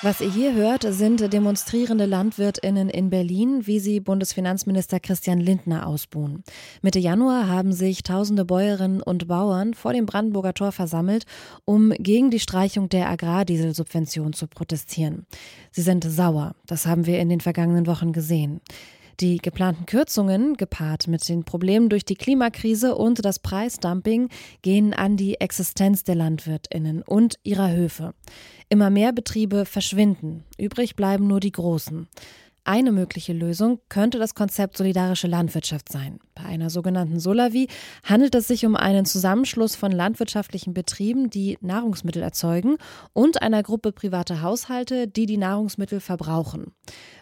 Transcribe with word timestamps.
Was 0.00 0.20
ihr 0.20 0.30
hier 0.32 0.54
hört, 0.54 0.84
sind 0.88 1.32
demonstrierende 1.32 2.06
Landwirtinnen 2.06 2.88
in 2.88 3.10
Berlin, 3.10 3.66
wie 3.66 3.80
sie 3.80 3.98
Bundesfinanzminister 3.98 5.00
Christian 5.00 5.40
Lindner 5.40 5.88
ausbuhen. 5.88 6.44
Mitte 6.82 7.00
Januar 7.00 7.48
haben 7.48 7.72
sich 7.72 8.04
tausende 8.04 8.44
Bäuerinnen 8.44 9.02
und 9.02 9.26
Bauern 9.26 9.74
vor 9.74 9.92
dem 9.92 10.06
Brandenburger 10.06 10.54
Tor 10.54 10.70
versammelt, 10.70 11.24
um 11.64 11.90
gegen 11.98 12.30
die 12.30 12.38
Streichung 12.38 12.88
der 12.88 13.08
Agrardieselsubvention 13.08 14.34
zu 14.34 14.46
protestieren. 14.46 15.26
Sie 15.72 15.82
sind 15.82 16.04
sauer, 16.04 16.54
das 16.64 16.86
haben 16.86 17.06
wir 17.06 17.18
in 17.18 17.28
den 17.28 17.40
vergangenen 17.40 17.88
Wochen 17.88 18.12
gesehen. 18.12 18.60
Die 19.20 19.38
geplanten 19.38 19.84
Kürzungen, 19.84 20.56
gepaart 20.56 21.08
mit 21.08 21.28
den 21.28 21.42
Problemen 21.42 21.88
durch 21.88 22.04
die 22.04 22.14
Klimakrise 22.14 22.94
und 22.94 23.24
das 23.24 23.40
Preisdumping, 23.40 24.28
gehen 24.62 24.94
an 24.94 25.16
die 25.16 25.40
Existenz 25.40 26.04
der 26.04 26.14
Landwirtinnen 26.14 27.02
und 27.02 27.34
ihrer 27.42 27.72
Höfe. 27.72 28.14
Immer 28.68 28.90
mehr 28.90 29.12
Betriebe 29.12 29.64
verschwinden, 29.64 30.44
übrig 30.56 30.94
bleiben 30.94 31.26
nur 31.26 31.40
die 31.40 31.50
großen. 31.50 32.06
Eine 32.64 32.92
mögliche 32.92 33.32
Lösung 33.32 33.80
könnte 33.88 34.18
das 34.18 34.34
Konzept 34.34 34.76
solidarische 34.76 35.26
Landwirtschaft 35.26 35.90
sein. 35.90 36.18
Bei 36.34 36.44
einer 36.44 36.68
sogenannten 36.68 37.18
Solavi 37.18 37.68
handelt 38.04 38.34
es 38.34 38.46
sich 38.46 38.66
um 38.66 38.76
einen 38.76 39.06
Zusammenschluss 39.06 39.74
von 39.74 39.90
landwirtschaftlichen 39.90 40.74
Betrieben, 40.74 41.30
die 41.30 41.56
Nahrungsmittel 41.60 42.22
erzeugen, 42.22 42.76
und 43.14 43.40
einer 43.40 43.62
Gruppe 43.62 43.92
privater 43.92 44.42
Haushalte, 44.42 45.08
die 45.08 45.26
die 45.26 45.38
Nahrungsmittel 45.38 46.00
verbrauchen. 46.00 46.72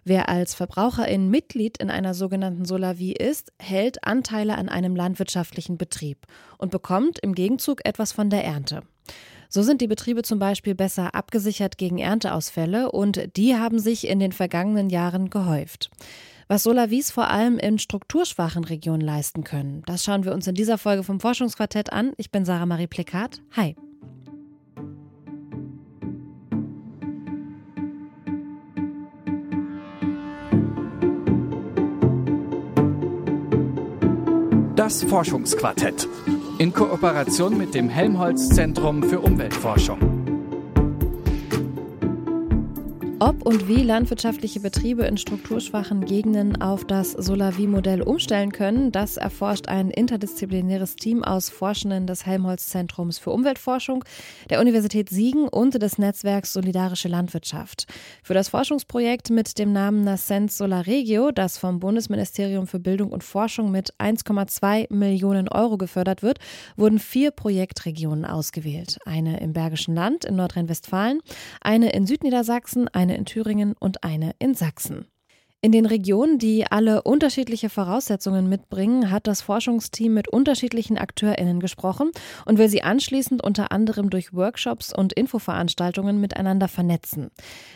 Wer 0.05 0.29
als 0.29 0.55
Verbraucherin 0.55 1.31
Mitglied 1.31 1.79
in 1.79 1.91
einer 1.91 2.15
sogenannten 2.15 2.65
Solavi 2.65 3.13
ist, 3.13 3.53
hält 3.61 4.05
Anteile 4.05 4.59
an 4.59 4.69
einem 4.69 4.97
landwirtschaftlichen 4.97 5.79
Betrieb 5.79 6.27
und 6.59 6.71
bekommt 6.73 7.21
im 7.21 7.35
Gegenzug 7.35 7.85
etwas 7.85 8.13
von 8.13 8.31
der 8.31 8.45
Ernte. 8.45 8.83
So 9.49 9.63
sind 9.63 9.81
die 9.81 9.87
Betriebe 9.87 10.23
zum 10.23 10.39
Beispiel 10.39 10.75
besser 10.75 11.15
abgesichert 11.15 11.79
gegen 11.79 11.99
Ernteausfälle 11.99 12.91
und 12.91 13.37
die 13.37 13.57
haben 13.57 13.79
sich 13.79 14.09
in 14.09 14.19
den 14.19 14.33
vergangenen 14.33 14.91
Jahren 14.91 15.31
gehäuft. 15.31 15.91
Was 16.49 16.63
Solavis 16.63 17.11
vor 17.11 17.29
allem 17.29 17.59
in 17.59 17.79
strukturschwachen 17.79 18.65
Regionen 18.65 19.01
leisten 19.01 19.43
können, 19.43 19.83
das 19.87 20.05
schauen 20.05 20.25
wir 20.25 20.33
uns 20.33 20.47
in 20.47 20.55
dieser 20.55 20.79
Folge 20.79 21.03
vom 21.03 21.19
Forschungsquartett 21.19 21.93
an. 21.93 22.13
Ich 22.19 22.31
bin 22.31 22.45
Sarah 22.45 22.67
Marie 22.67 22.87
Plekat. 22.87 23.43
Hi. 23.57 23.75
Das 34.77 35.03
Forschungsquartett 35.03 36.07
in 36.59 36.73
Kooperation 36.73 37.57
mit 37.59 37.75
dem 37.75 37.89
Helmholtz 37.89 38.49
Zentrum 38.49 39.03
für 39.03 39.21
Umweltforschung. 39.21 40.16
Ob 43.27 43.45
und 43.45 43.67
wie 43.67 43.83
landwirtschaftliche 43.83 44.61
Betriebe 44.61 45.05
in 45.05 45.17
strukturschwachen 45.17 46.05
Gegenden 46.05 46.63
auf 46.63 46.85
das 46.85 47.11
Solavi-Modell 47.11 48.01
umstellen 48.03 48.53
können, 48.53 48.93
das 48.93 49.17
erforscht 49.17 49.67
ein 49.67 49.91
interdisziplinäres 49.91 50.95
Team 50.95 51.25
aus 51.25 51.49
Forschenden 51.51 52.07
des 52.07 52.25
Helmholtz-Zentrums 52.25 53.19
für 53.19 53.33
Umweltforschung, 53.33 54.05
der 54.49 54.61
Universität 54.61 55.09
Siegen 55.09 55.49
und 55.49 55.75
des 55.83 55.99
Netzwerks 55.99 56.53
Solidarische 56.53 57.09
Landwirtschaft. 57.09 57.89
Für 58.23 58.35
das 58.35 58.51
Forschungsprojekt 58.51 59.31
mit 59.31 59.59
dem 59.59 59.73
Namen 59.73 60.05
Nascent 60.05 60.53
Solar 60.53 60.87
Regio, 60.87 61.33
das 61.33 61.59
vom 61.59 61.81
Bundesministerium 61.81 62.69
für 62.69 62.79
Bildung 62.79 63.11
und 63.11 63.25
Forschung 63.25 63.73
mit 63.73 63.93
1,2 63.95 64.95
Millionen 64.95 65.49
Euro 65.49 65.79
gefördert 65.79 66.23
wird, 66.23 66.39
wurden 66.77 67.01
vier 67.01 67.33
Projektregionen 67.33 68.25
ausgewählt. 68.25 69.01
Eine 69.05 69.41
im 69.41 69.53
Bergischen 69.53 69.97
Land 69.97 70.25
in 70.25 70.37
Nordrhein-Westfalen, 70.37 71.19
eine 71.61 71.91
in 71.91 72.07
Südniedersachsen, 72.07 72.87
eine 72.87 73.16
in 73.17 73.25
Thüringen 73.25 73.75
und 73.79 74.05
eine 74.05 74.33
in 74.39 74.55
Sachsen. 74.55 75.07
In 75.63 75.73
den 75.73 75.87
Regionen, 75.87 76.39
die 76.39 76.65
alle 76.71 77.03
unterschiedliche 77.03 77.71
Voraussetzungen 77.71 78.49
mitbringen, 78.49 79.11
hat 79.11 79.27
das 79.27 79.41
Forschungsteam 79.41 80.15
mit 80.15 80.29
unterschiedlichen 80.29 80.99
AkteurInnen 80.99 81.59
gesprochen 81.59 82.13
und 82.45 82.59
will 82.59 82.69
sie 82.69 82.83
anschließend 82.83 83.43
unter 83.43 83.73
anderem 83.73 84.11
durch 84.11 84.35
Workshops 84.35 84.93
und 84.95 85.15
Infoveranstaltungen 85.15 86.21
miteinander 86.21 86.69
vernetzen. 86.69 87.31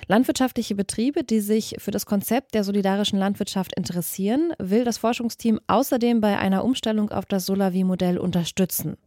Landwirtschaftliche 0.07 0.75
Betriebe, 0.75 1.25
die 1.25 1.41
sich 1.41 1.75
für 1.79 1.91
das 1.91 2.07
Konzept 2.07 2.55
der 2.55 2.65
solidarischen 2.65 3.19
Landwirtschaft 3.19 3.75
interessieren, 3.75 4.53
will 4.59 4.85
das 4.85 4.99
Forschungsteam 4.99 5.59
außerdem 5.67 6.21
bei 6.21 6.39
einer 6.39 6.65
Umstellung 6.65 7.11
auf 7.11 7.25
das 7.25 7.47
Solavi-Modell 7.47 8.19
unterstützen. 8.19 8.99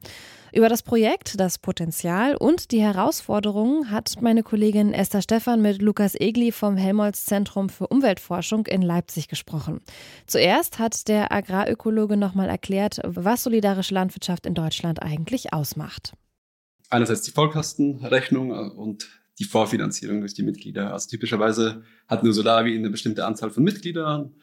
Über 0.54 0.70
das 0.70 0.84
Projekt, 0.84 1.40
das 1.40 1.58
Potenzial 1.58 2.36
und 2.36 2.70
die 2.72 2.80
Herausforderungen 2.80 3.90
hat 3.90 4.22
meine 4.22 4.44
Kollegin 4.44 4.94
Esther 4.94 5.24
Stephan 5.24 5.64
mit 5.64 5.82
Lukas 5.82 6.14
Egli 6.14 6.52
vom 6.52 6.78
Helmholtz 6.78 7.26
Zentrum 7.26 7.70
für 7.70 7.88
Umweltforschung 7.88 8.68
in 8.68 8.84
Leipzig 8.84 9.28
gesprochen. 9.28 9.82
Zuerst 10.28 10.78
hat 10.78 11.08
der 11.08 11.32
Agrarökologe 11.32 12.18
nochmal 12.18 12.50
erklärt, 12.50 13.00
was 13.04 13.42
solidarische 13.42 13.96
Landwirtschaft 13.96 14.46
in 14.46 14.54
Deutschland 14.54 15.02
eigentlich 15.02 15.54
ausmacht. 15.54 16.14
Einerseits 16.92 17.24
die 17.24 17.32
Vollkostenrechnung 17.32 18.52
und 18.52 19.10
die 19.40 19.46
Vorfinanzierung 19.46 20.20
durch 20.20 20.36
die 20.36 20.44
Mitglieder. 20.44 20.94
Also 20.94 21.10
typischerweise 21.10 21.82
hat 22.08 22.24
nur 22.24 22.34
Solavi 22.34 22.78
eine 22.78 22.92
bestimmte 22.92 23.26
Anzahl 23.26 23.50
von 23.50 23.64
Mitgliedern 23.64 24.36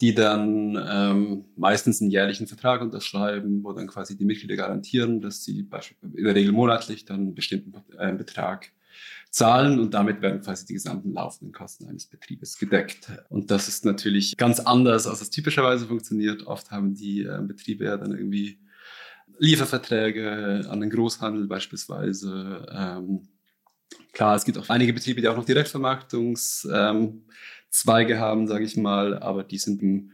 die 0.00 0.14
dann 0.14 0.78
ähm, 0.88 1.44
meistens 1.56 2.00
einen 2.00 2.10
jährlichen 2.10 2.46
Vertrag 2.46 2.82
unterschreiben, 2.82 3.64
wo 3.64 3.72
dann 3.72 3.86
quasi 3.86 4.16
die 4.16 4.26
Mitglieder 4.26 4.56
garantieren, 4.56 5.20
dass 5.20 5.42
sie 5.42 5.60
in 5.60 6.24
der 6.24 6.34
Regel 6.34 6.52
monatlich 6.52 7.04
dann 7.06 7.20
einen 7.20 7.34
bestimmten 7.34 7.72
äh, 7.98 8.12
Betrag 8.12 8.72
zahlen 9.30 9.78
und 9.78 9.94
damit 9.94 10.22
werden 10.22 10.40
quasi 10.40 10.66
die 10.66 10.74
gesamten 10.74 11.12
laufenden 11.12 11.52
Kosten 11.52 11.86
eines 11.88 12.06
Betriebes 12.06 12.58
gedeckt. 12.58 13.10
Und 13.28 13.50
das 13.50 13.68
ist 13.68 13.84
natürlich 13.84 14.36
ganz 14.36 14.60
anders, 14.60 15.06
als 15.06 15.20
es 15.20 15.30
typischerweise 15.30 15.86
funktioniert. 15.86 16.46
Oft 16.46 16.70
haben 16.70 16.94
die 16.94 17.22
äh, 17.22 17.40
Betriebe 17.42 17.84
ja 17.84 17.96
dann 17.96 18.12
irgendwie 18.12 18.58
Lieferverträge 19.38 20.66
an 20.70 20.80
den 20.80 20.90
Großhandel 20.90 21.46
beispielsweise. 21.46 22.66
Ähm, 22.70 23.28
klar, 24.12 24.36
es 24.36 24.44
gibt 24.44 24.58
auch 24.58 24.68
einige 24.68 24.92
Betriebe, 24.92 25.20
die 25.20 25.28
auch 25.28 25.36
noch 25.36 25.44
Direktvermarktungs 25.44 26.66
ähm, 26.72 27.24
Zweige 27.70 28.18
haben, 28.18 28.46
sage 28.46 28.64
ich 28.64 28.76
mal, 28.76 29.18
aber 29.18 29.44
die 29.44 29.58
sind 29.58 30.12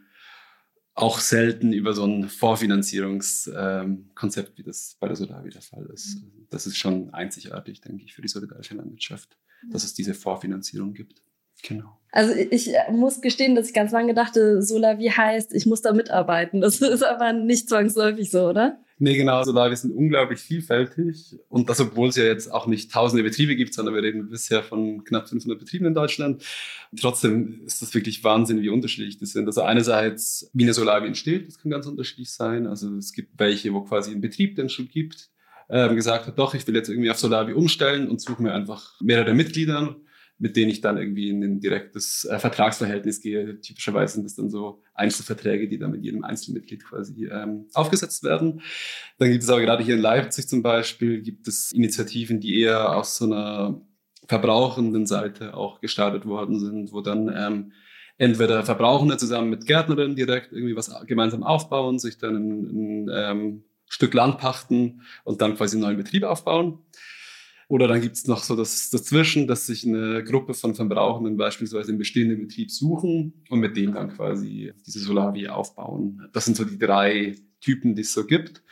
auch 0.94 1.20
selten 1.20 1.72
über 1.72 1.94
so 1.94 2.04
ein 2.04 2.28
Vorfinanzierungskonzept, 2.28 4.58
wie 4.58 4.62
das 4.62 4.98
bei 5.00 5.08
der 5.08 5.16
Solavi 5.16 5.48
der 5.50 5.62
Fall 5.62 5.86
ist. 5.86 6.22
Mhm. 6.22 6.46
Das 6.50 6.66
ist 6.66 6.76
schon 6.76 7.14
einzigartig, 7.14 7.80
denke 7.80 8.04
ich, 8.04 8.14
für 8.14 8.22
die 8.22 8.28
solidarische 8.28 8.74
Landwirtschaft, 8.74 9.38
dass 9.70 9.84
es 9.84 9.94
diese 9.94 10.12
Vorfinanzierung 10.12 10.92
gibt. 10.92 11.22
Genau. 11.62 11.98
Also 12.10 12.34
ich 12.34 12.74
äh, 12.74 12.90
muss 12.90 13.20
gestehen, 13.20 13.54
dass 13.54 13.68
ich 13.68 13.74
ganz 13.74 13.92
lange 13.92 14.14
dachte, 14.14 14.62
Solavi 14.62 15.08
heißt, 15.08 15.54
ich 15.54 15.64
muss 15.64 15.80
da 15.80 15.92
mitarbeiten. 15.92 16.60
Das 16.60 16.80
ist 16.82 17.04
aber 17.04 17.32
nicht 17.32 17.68
zwangsläufig 17.68 18.30
so, 18.30 18.48
oder? 18.48 18.80
Nee, 19.02 19.16
genau. 19.16 19.42
Solavi 19.42 19.74
sind 19.74 19.90
unglaublich 19.90 20.38
vielfältig. 20.38 21.36
Und 21.48 21.68
das, 21.68 21.80
obwohl 21.80 22.10
es 22.10 22.14
ja 22.14 22.22
jetzt 22.22 22.52
auch 22.52 22.68
nicht 22.68 22.92
tausende 22.92 23.24
Betriebe 23.24 23.56
gibt, 23.56 23.74
sondern 23.74 23.96
wir 23.96 24.02
reden 24.04 24.30
bisher 24.30 24.62
von 24.62 25.02
knapp 25.02 25.28
500 25.28 25.58
Betrieben 25.58 25.86
in 25.86 25.94
Deutschland. 25.94 26.44
Trotzdem 26.96 27.62
ist 27.66 27.82
das 27.82 27.92
wirklich 27.94 28.22
Wahnsinn, 28.22 28.62
wie 28.62 28.68
unterschiedlich 28.68 29.18
das 29.18 29.32
sind. 29.32 29.46
Also 29.46 29.62
einerseits, 29.62 30.48
wie 30.52 30.62
eine 30.62 30.72
Solavi 30.72 31.08
entsteht, 31.08 31.48
das 31.48 31.58
kann 31.58 31.72
ganz 31.72 31.88
unterschiedlich 31.88 32.30
sein. 32.30 32.68
Also 32.68 32.94
es 32.94 33.12
gibt 33.12 33.40
welche, 33.40 33.72
wo 33.72 33.80
quasi 33.80 34.12
ein 34.12 34.20
Betrieb 34.20 34.54
den 34.54 34.68
schon 34.68 34.86
gibt, 34.86 35.30
äh, 35.66 35.92
gesagt 35.92 36.28
hat, 36.28 36.38
doch, 36.38 36.54
ich 36.54 36.64
will 36.68 36.76
jetzt 36.76 36.88
irgendwie 36.88 37.10
auf 37.10 37.18
Solavi 37.18 37.54
umstellen 37.54 38.08
und 38.08 38.20
suche 38.20 38.40
mir 38.40 38.54
einfach 38.54 39.00
mehrere 39.00 39.34
Mitglieder 39.34 39.96
mit 40.42 40.56
denen 40.56 40.72
ich 40.72 40.80
dann 40.80 40.96
irgendwie 40.96 41.28
in 41.28 41.40
ein 41.44 41.60
direktes 41.60 42.24
äh, 42.24 42.36
Vertragsverhältnis 42.36 43.20
gehe. 43.20 43.60
Typischerweise 43.60 44.14
sind 44.14 44.24
das 44.24 44.34
dann 44.34 44.50
so 44.50 44.82
Einzelverträge, 44.92 45.68
die 45.68 45.78
dann 45.78 45.92
mit 45.92 46.02
jedem 46.02 46.24
Einzelmitglied 46.24 46.84
quasi 46.84 47.26
ähm, 47.26 47.68
aufgesetzt 47.74 48.24
werden. 48.24 48.60
Dann 49.18 49.30
gibt 49.30 49.44
es 49.44 49.48
aber 49.48 49.60
gerade 49.60 49.84
hier 49.84 49.94
in 49.94 50.00
Leipzig 50.00 50.48
zum 50.48 50.64
Beispiel, 50.64 51.22
gibt 51.22 51.46
es 51.46 51.70
Initiativen, 51.70 52.40
die 52.40 52.60
eher 52.60 52.96
aus 52.96 53.18
so 53.18 53.26
einer 53.26 53.82
verbrauchenden 54.26 55.06
Seite 55.06 55.54
auch 55.54 55.80
gestartet 55.80 56.26
worden 56.26 56.58
sind, 56.58 56.92
wo 56.92 57.02
dann 57.02 57.32
ähm, 57.32 57.72
entweder 58.18 58.64
Verbrauchende 58.64 59.18
zusammen 59.18 59.48
mit 59.48 59.64
Gärtnerinnen 59.66 60.16
direkt 60.16 60.52
irgendwie 60.52 60.74
was 60.74 60.90
gemeinsam 61.06 61.44
aufbauen, 61.44 62.00
sich 62.00 62.18
dann 62.18 62.34
ein, 62.34 63.06
ein 63.06 63.10
ähm, 63.14 63.64
Stück 63.88 64.12
Land 64.12 64.38
pachten 64.38 65.02
und 65.22 65.40
dann 65.40 65.54
quasi 65.54 65.76
einen 65.76 65.84
neuen 65.84 65.98
Betrieb 65.98 66.24
aufbauen. 66.24 66.80
Oder 67.72 67.88
dann 67.88 68.02
gibt 68.02 68.16
es 68.16 68.26
noch 68.26 68.44
so 68.44 68.54
das 68.54 68.90
dazwischen, 68.90 69.46
dass 69.46 69.64
sich 69.64 69.86
eine 69.86 70.22
Gruppe 70.22 70.52
von 70.52 70.74
Verbrauchenden 70.74 71.38
beispielsweise 71.38 71.90
im 71.90 71.96
bestehenden 71.96 72.46
Betrieb 72.46 72.70
suchen 72.70 73.32
und 73.48 73.60
mit 73.60 73.78
dem 73.78 73.94
dann 73.94 74.10
quasi 74.10 74.74
diese 74.86 74.98
Solavi 74.98 75.48
aufbauen. 75.48 76.28
Das 76.34 76.44
sind 76.44 76.58
so 76.58 76.66
die 76.66 76.78
drei 76.78 77.34
Typen, 77.62 77.94
die 77.94 78.02
es 78.02 78.12
so 78.12 78.26
gibt. 78.26 78.62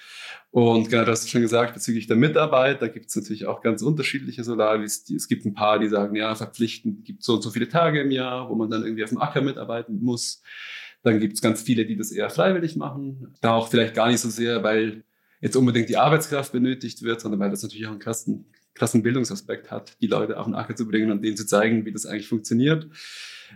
Und 0.50 0.90
genau, 0.90 1.06
du 1.06 1.12
hast 1.12 1.30
schon 1.30 1.40
gesagt, 1.40 1.72
bezüglich 1.72 2.08
der 2.08 2.18
Mitarbeit, 2.18 2.82
da 2.82 2.88
gibt 2.88 3.06
es 3.08 3.16
natürlich 3.16 3.46
auch 3.46 3.62
ganz 3.62 3.80
unterschiedliche 3.80 4.44
Solavis. 4.44 5.08
Es 5.08 5.28
gibt 5.28 5.46
ein 5.46 5.54
paar, 5.54 5.78
die 5.78 5.88
sagen, 5.88 6.14
ja, 6.14 6.34
verpflichtend 6.34 7.06
gibt 7.06 7.22
so 7.22 7.36
und 7.36 7.42
so 7.42 7.48
viele 7.48 7.70
Tage 7.70 8.02
im 8.02 8.10
Jahr, 8.10 8.50
wo 8.50 8.54
man 8.54 8.68
dann 8.68 8.82
irgendwie 8.82 9.04
auf 9.04 9.08
dem 9.08 9.22
Acker 9.22 9.40
mitarbeiten 9.40 10.02
muss. 10.02 10.42
Dann 11.02 11.20
gibt 11.20 11.32
es 11.32 11.40
ganz 11.40 11.62
viele, 11.62 11.86
die 11.86 11.96
das 11.96 12.12
eher 12.12 12.28
freiwillig 12.28 12.76
machen. 12.76 13.32
Da 13.40 13.54
auch 13.54 13.68
vielleicht 13.68 13.94
gar 13.94 14.08
nicht 14.08 14.20
so 14.20 14.28
sehr, 14.28 14.62
weil 14.62 15.04
jetzt 15.40 15.56
unbedingt 15.56 15.88
die 15.88 15.96
Arbeitskraft 15.96 16.52
benötigt 16.52 17.00
wird, 17.00 17.22
sondern 17.22 17.40
weil 17.40 17.50
das 17.50 17.62
natürlich 17.62 17.86
auch 17.86 17.92
ein 17.92 17.98
Kosten, 17.98 18.44
krassen 18.74 19.02
Bildungsaspekt 19.02 19.70
hat, 19.70 19.96
die 20.00 20.06
Leute 20.06 20.38
auf 20.38 20.46
den 20.46 20.54
Acker 20.54 20.76
zu 20.76 20.86
bringen 20.86 21.10
und 21.10 21.22
denen 21.22 21.36
zu 21.36 21.46
zeigen, 21.46 21.84
wie 21.84 21.92
das 21.92 22.06
eigentlich 22.06 22.28
funktioniert. 22.28 22.88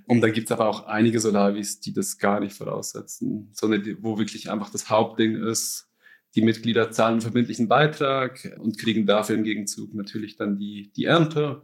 Und 0.06 0.20
dann 0.20 0.32
gibt 0.32 0.48
es 0.48 0.52
aber 0.52 0.68
auch 0.68 0.86
einige 0.86 1.20
Solavis, 1.20 1.80
die 1.80 1.92
das 1.92 2.18
gar 2.18 2.40
nicht 2.40 2.56
voraussetzen, 2.56 3.50
sondern 3.52 3.82
die, 3.82 4.02
wo 4.02 4.18
wirklich 4.18 4.50
einfach 4.50 4.70
das 4.70 4.90
Hauptding 4.90 5.36
ist, 5.36 5.88
die 6.34 6.42
Mitglieder 6.42 6.90
zahlen 6.90 7.14
einen 7.14 7.20
verbindlichen 7.20 7.68
Beitrag 7.68 8.56
und 8.58 8.78
kriegen 8.78 9.06
dafür 9.06 9.36
im 9.36 9.44
Gegenzug 9.44 9.94
natürlich 9.94 10.36
dann 10.36 10.58
die, 10.58 10.90
die 10.96 11.04
Ernte, 11.04 11.62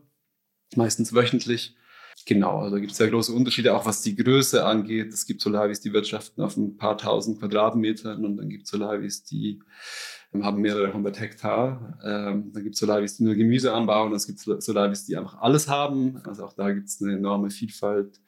meistens 0.77 1.13
wöchentlich. 1.13 1.77
Genau, 2.27 2.59
also 2.61 2.77
gibt 2.77 2.93
es 2.93 2.99
sehr 2.99 3.11
große 3.11 3.33
Unterschiede, 3.33 3.75
auch 3.75 3.87
was 3.87 4.03
die 4.03 4.15
Größe 4.15 4.65
angeht. 4.65 5.13
Es 5.13 5.27
gibt 5.27 5.41
Solavis, 5.41 5.81
die 5.81 5.93
wirtschaften 5.93 6.43
auf 6.43 6.57
ein 6.57 6.77
paar 6.77 6.99
tausend 6.99 7.41
Quadratmetern 7.41 8.25
und 8.25 8.37
dann 8.37 8.49
gibt 8.49 8.65
es 8.65 8.71
Solavis, 8.71 9.25
die 9.25 9.61
haben 10.43 10.61
mehrere 10.61 10.93
hundert 10.93 11.21
Hektar. 11.21 11.99
Ähm, 12.05 12.53
dann 12.53 12.63
gibt 12.63 12.75
es 12.75 12.81
Solavis, 12.81 13.17
die 13.17 13.25
nur 13.25 13.35
Gemüse 13.35 13.73
anbauen. 13.73 14.13
Es 14.13 14.27
gibt 14.27 14.39
Solavis, 14.39 15.05
die 15.05 15.17
einfach 15.17 15.41
alles 15.41 15.69
haben. 15.69 16.21
Also 16.25 16.45
auch 16.45 16.53
da 16.53 16.71
gibt 16.71 16.89
es 16.89 17.03
eine 17.03 17.15
enorme 17.15 17.51
Vielfalt. 17.51 18.21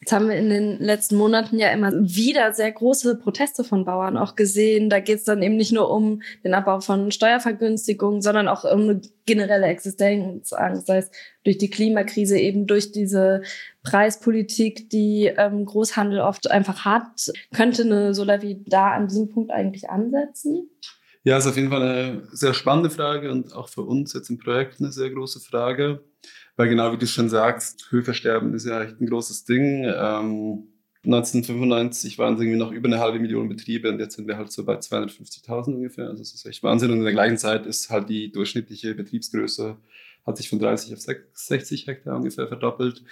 Jetzt 0.00 0.12
haben 0.12 0.28
wir 0.28 0.36
in 0.36 0.48
den 0.48 0.78
letzten 0.78 1.16
Monaten 1.16 1.58
ja 1.58 1.72
immer 1.72 1.92
wieder 1.92 2.52
sehr 2.52 2.70
große 2.70 3.16
Proteste 3.16 3.64
von 3.64 3.84
Bauern 3.84 4.16
auch 4.16 4.36
gesehen. 4.36 4.90
Da 4.90 5.00
geht 5.00 5.18
es 5.18 5.24
dann 5.24 5.42
eben 5.42 5.56
nicht 5.56 5.72
nur 5.72 5.90
um 5.90 6.22
den 6.44 6.54
Abbau 6.54 6.78
von 6.80 7.10
Steuervergünstigungen, 7.10 8.22
sondern 8.22 8.46
auch 8.46 8.62
um 8.62 8.82
eine 8.82 9.00
generelle 9.26 9.66
Existenzangst, 9.66 10.86
sei 10.86 10.98
es 10.98 11.10
durch 11.42 11.58
die 11.58 11.68
Klimakrise, 11.68 12.38
eben 12.38 12.68
durch 12.68 12.92
diese 12.92 13.42
Preispolitik, 13.82 14.88
die 14.90 15.32
ähm, 15.36 15.64
Großhandel 15.64 16.20
oft 16.20 16.48
einfach 16.48 16.84
hat. 16.84 17.32
Könnte 17.52 17.82
eine 17.82 18.14
Solavi 18.14 18.62
da 18.66 18.92
an 18.92 19.08
diesem 19.08 19.28
Punkt 19.28 19.50
eigentlich 19.50 19.90
ansetzen? 19.90 20.70
Ja, 21.28 21.36
ist 21.36 21.46
auf 21.46 21.56
jeden 21.56 21.68
Fall 21.68 21.82
eine 21.82 22.22
sehr 22.32 22.54
spannende 22.54 22.88
Frage 22.88 23.30
und 23.30 23.52
auch 23.52 23.68
für 23.68 23.82
uns 23.82 24.14
jetzt 24.14 24.30
im 24.30 24.38
Projekt 24.38 24.80
eine 24.80 24.90
sehr 24.90 25.10
große 25.10 25.40
Frage. 25.40 26.00
Weil 26.56 26.70
genau 26.70 26.90
wie 26.90 26.96
du 26.96 27.06
schon 27.06 27.28
sagst, 27.28 27.88
Höfersterben 27.90 28.54
ist 28.54 28.64
ja 28.64 28.82
echt 28.82 28.98
ein 28.98 29.06
großes 29.06 29.44
Ding. 29.44 29.84
Ähm, 29.84 30.68
1995 31.04 32.16
waren 32.16 32.36
es 32.36 32.40
irgendwie 32.40 32.56
noch 32.58 32.72
über 32.72 32.88
eine 32.88 32.98
halbe 32.98 33.18
Million 33.18 33.46
Betriebe 33.46 33.90
und 33.90 33.98
jetzt 33.98 34.16
sind 34.16 34.26
wir 34.26 34.38
halt 34.38 34.50
so 34.50 34.64
bei 34.64 34.78
250.000 34.78 35.74
ungefähr. 35.74 36.06
Also 36.06 36.22
das 36.22 36.32
ist 36.32 36.46
echt 36.46 36.62
Wahnsinn. 36.62 36.92
Und 36.92 37.00
in 37.00 37.04
der 37.04 37.12
gleichen 37.12 37.36
Zeit 37.36 37.66
ist 37.66 37.90
halt 37.90 38.08
die 38.08 38.32
durchschnittliche 38.32 38.94
Betriebsgröße 38.94 39.76
hat 40.26 40.38
sich 40.38 40.48
von 40.48 40.58
30 40.58 40.94
auf 40.94 41.00
60 41.34 41.86
Hektar 41.88 42.16
ungefähr 42.16 42.48
verdoppelt. 42.48 43.02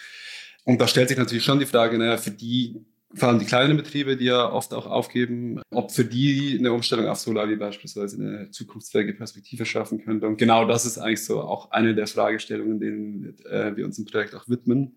Und 0.65 0.81
da 0.81 0.89
stellt 0.89 1.11
sich 1.11 1.19
natürlich 1.19 1.45
schon 1.45 1.59
die 1.59 1.67
Frage, 1.67 1.99
naja, 1.99 2.17
für 2.17 2.31
die 2.31 2.81
vor 3.15 3.29
allem 3.29 3.39
die 3.39 3.47
kleinen 3.47 3.77
Betriebe, 3.77 4.17
die 4.17 4.27
ja 4.27 4.51
oft 4.51 4.75
auch 4.75 4.87
aufgeben, 4.87 5.61
ob 5.71 5.93
für 5.93 6.05
die 6.05 6.57
eine 6.59 6.73
Umstellung 6.73 7.07
auf 7.07 7.19
Solar 7.19 7.49
wie 7.49 7.57
beispielsweise 7.57 8.17
eine 8.17 8.51
zukunftsfähige 8.51 9.15
Perspektive 9.15 9.65
schaffen 9.65 10.05
könnte. 10.05 10.27
Und 10.27 10.37
genau 10.39 10.67
das 10.67 10.85
ist 10.87 10.99
eigentlich 10.99 11.25
so 11.25 11.41
auch 11.41 11.71
eine 11.71 11.95
der 11.95 12.07
Fragestellungen, 12.07 12.81
denen 12.81 13.39
äh, 13.47 13.77
wir 13.77 13.85
uns 13.85 13.99
im 13.99 14.05
Projekt 14.05 14.35
auch 14.35 14.49
widmen. 14.49 14.97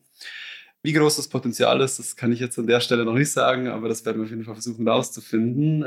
Wie 0.82 0.94
groß 0.94 1.18
das 1.18 1.28
Potenzial 1.28 1.82
ist, 1.82 2.00
das 2.00 2.16
kann 2.16 2.32
ich 2.32 2.40
jetzt 2.40 2.58
an 2.58 2.68
der 2.68 2.80
Stelle 2.80 3.04
noch 3.04 3.14
nicht 3.14 3.32
sagen, 3.32 3.68
aber 3.68 3.90
das 3.90 4.06
werden 4.06 4.18
wir 4.18 4.24
auf 4.24 4.30
jeden 4.30 4.46
Fall 4.46 4.56
versuchen 4.56 4.86
herauszufinden. 4.86 5.86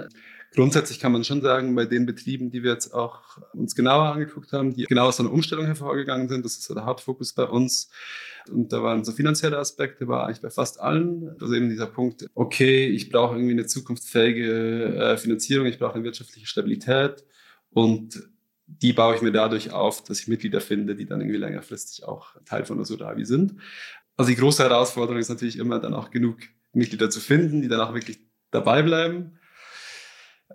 Grundsätzlich 0.55 1.01
kann 1.01 1.13
man 1.13 1.25
schon 1.25 1.41
sagen, 1.41 1.75
bei 1.75 1.87
den 1.87 2.05
Betrieben, 2.05 2.51
die 2.51 2.63
wir 2.63 2.73
jetzt 2.73 2.93
auch 2.93 3.39
uns 3.55 3.75
genauer 3.75 4.13
angeguckt 4.13 4.53
haben, 4.53 4.75
die 4.75 4.85
genau 4.85 5.07
aus 5.07 5.19
einer 5.19 5.33
Umstellung 5.33 5.65
hervorgegangen 5.65 6.29
sind, 6.29 6.45
das 6.45 6.53
ist 6.53 6.65
so 6.65 6.75
der 6.75 6.85
Hauptfokus 6.85 7.33
bei 7.33 7.45
uns. 7.45 7.91
Und 8.51 8.73
da 8.73 8.83
waren 8.83 9.05
so 9.05 9.13
finanzielle 9.13 9.59
Aspekte, 9.59 10.09
war 10.09 10.27
eigentlich 10.27 10.43
bei 10.43 10.51
fast 10.51 10.81
allen. 10.81 11.35
Also 11.41 11.55
eben 11.55 11.71
dieser 11.71 11.87
Punkt, 11.87 12.27
okay, 12.35 12.87
ich 12.89 13.09
brauche 13.09 13.37
irgendwie 13.37 13.53
eine 13.53 13.67
zukunftsfähige 13.67 14.97
äh, 14.97 15.17
Finanzierung, 15.17 15.67
ich 15.67 15.79
brauche 15.79 15.95
eine 15.95 16.05
wirtschaftliche 16.05 16.47
Stabilität 16.47 17.25
und 17.71 18.23
die 18.67 18.93
baue 18.93 19.15
ich 19.15 19.23
mir 19.23 19.33
dadurch 19.33 19.73
auf, 19.73 20.05
dass 20.05 20.21
ich 20.21 20.29
Mitglieder 20.29 20.61
finde, 20.61 20.95
die 20.95 21.07
dann 21.07 21.21
irgendwie 21.21 21.39
längerfristig 21.39 22.05
auch 22.05 22.37
Teil 22.45 22.65
von 22.65 22.77
der 22.77 22.87
Sodavi 22.87 23.25
sind. 23.25 23.55
Also 24.17 24.31
die 24.31 24.37
große 24.37 24.63
Herausforderung 24.63 25.19
ist 25.19 25.29
natürlich 25.29 25.59
immer 25.59 25.79
dann 25.79 25.95
auch 25.95 26.11
genug 26.11 26.39
Mitglieder 26.73 27.11
zu 27.11 27.21
finden, 27.21 27.63
die 27.63 27.69
dann 27.69 27.81
auch 27.81 27.95
wirklich 27.95 28.21
dabei 28.51 28.83
bleiben. 28.83 29.39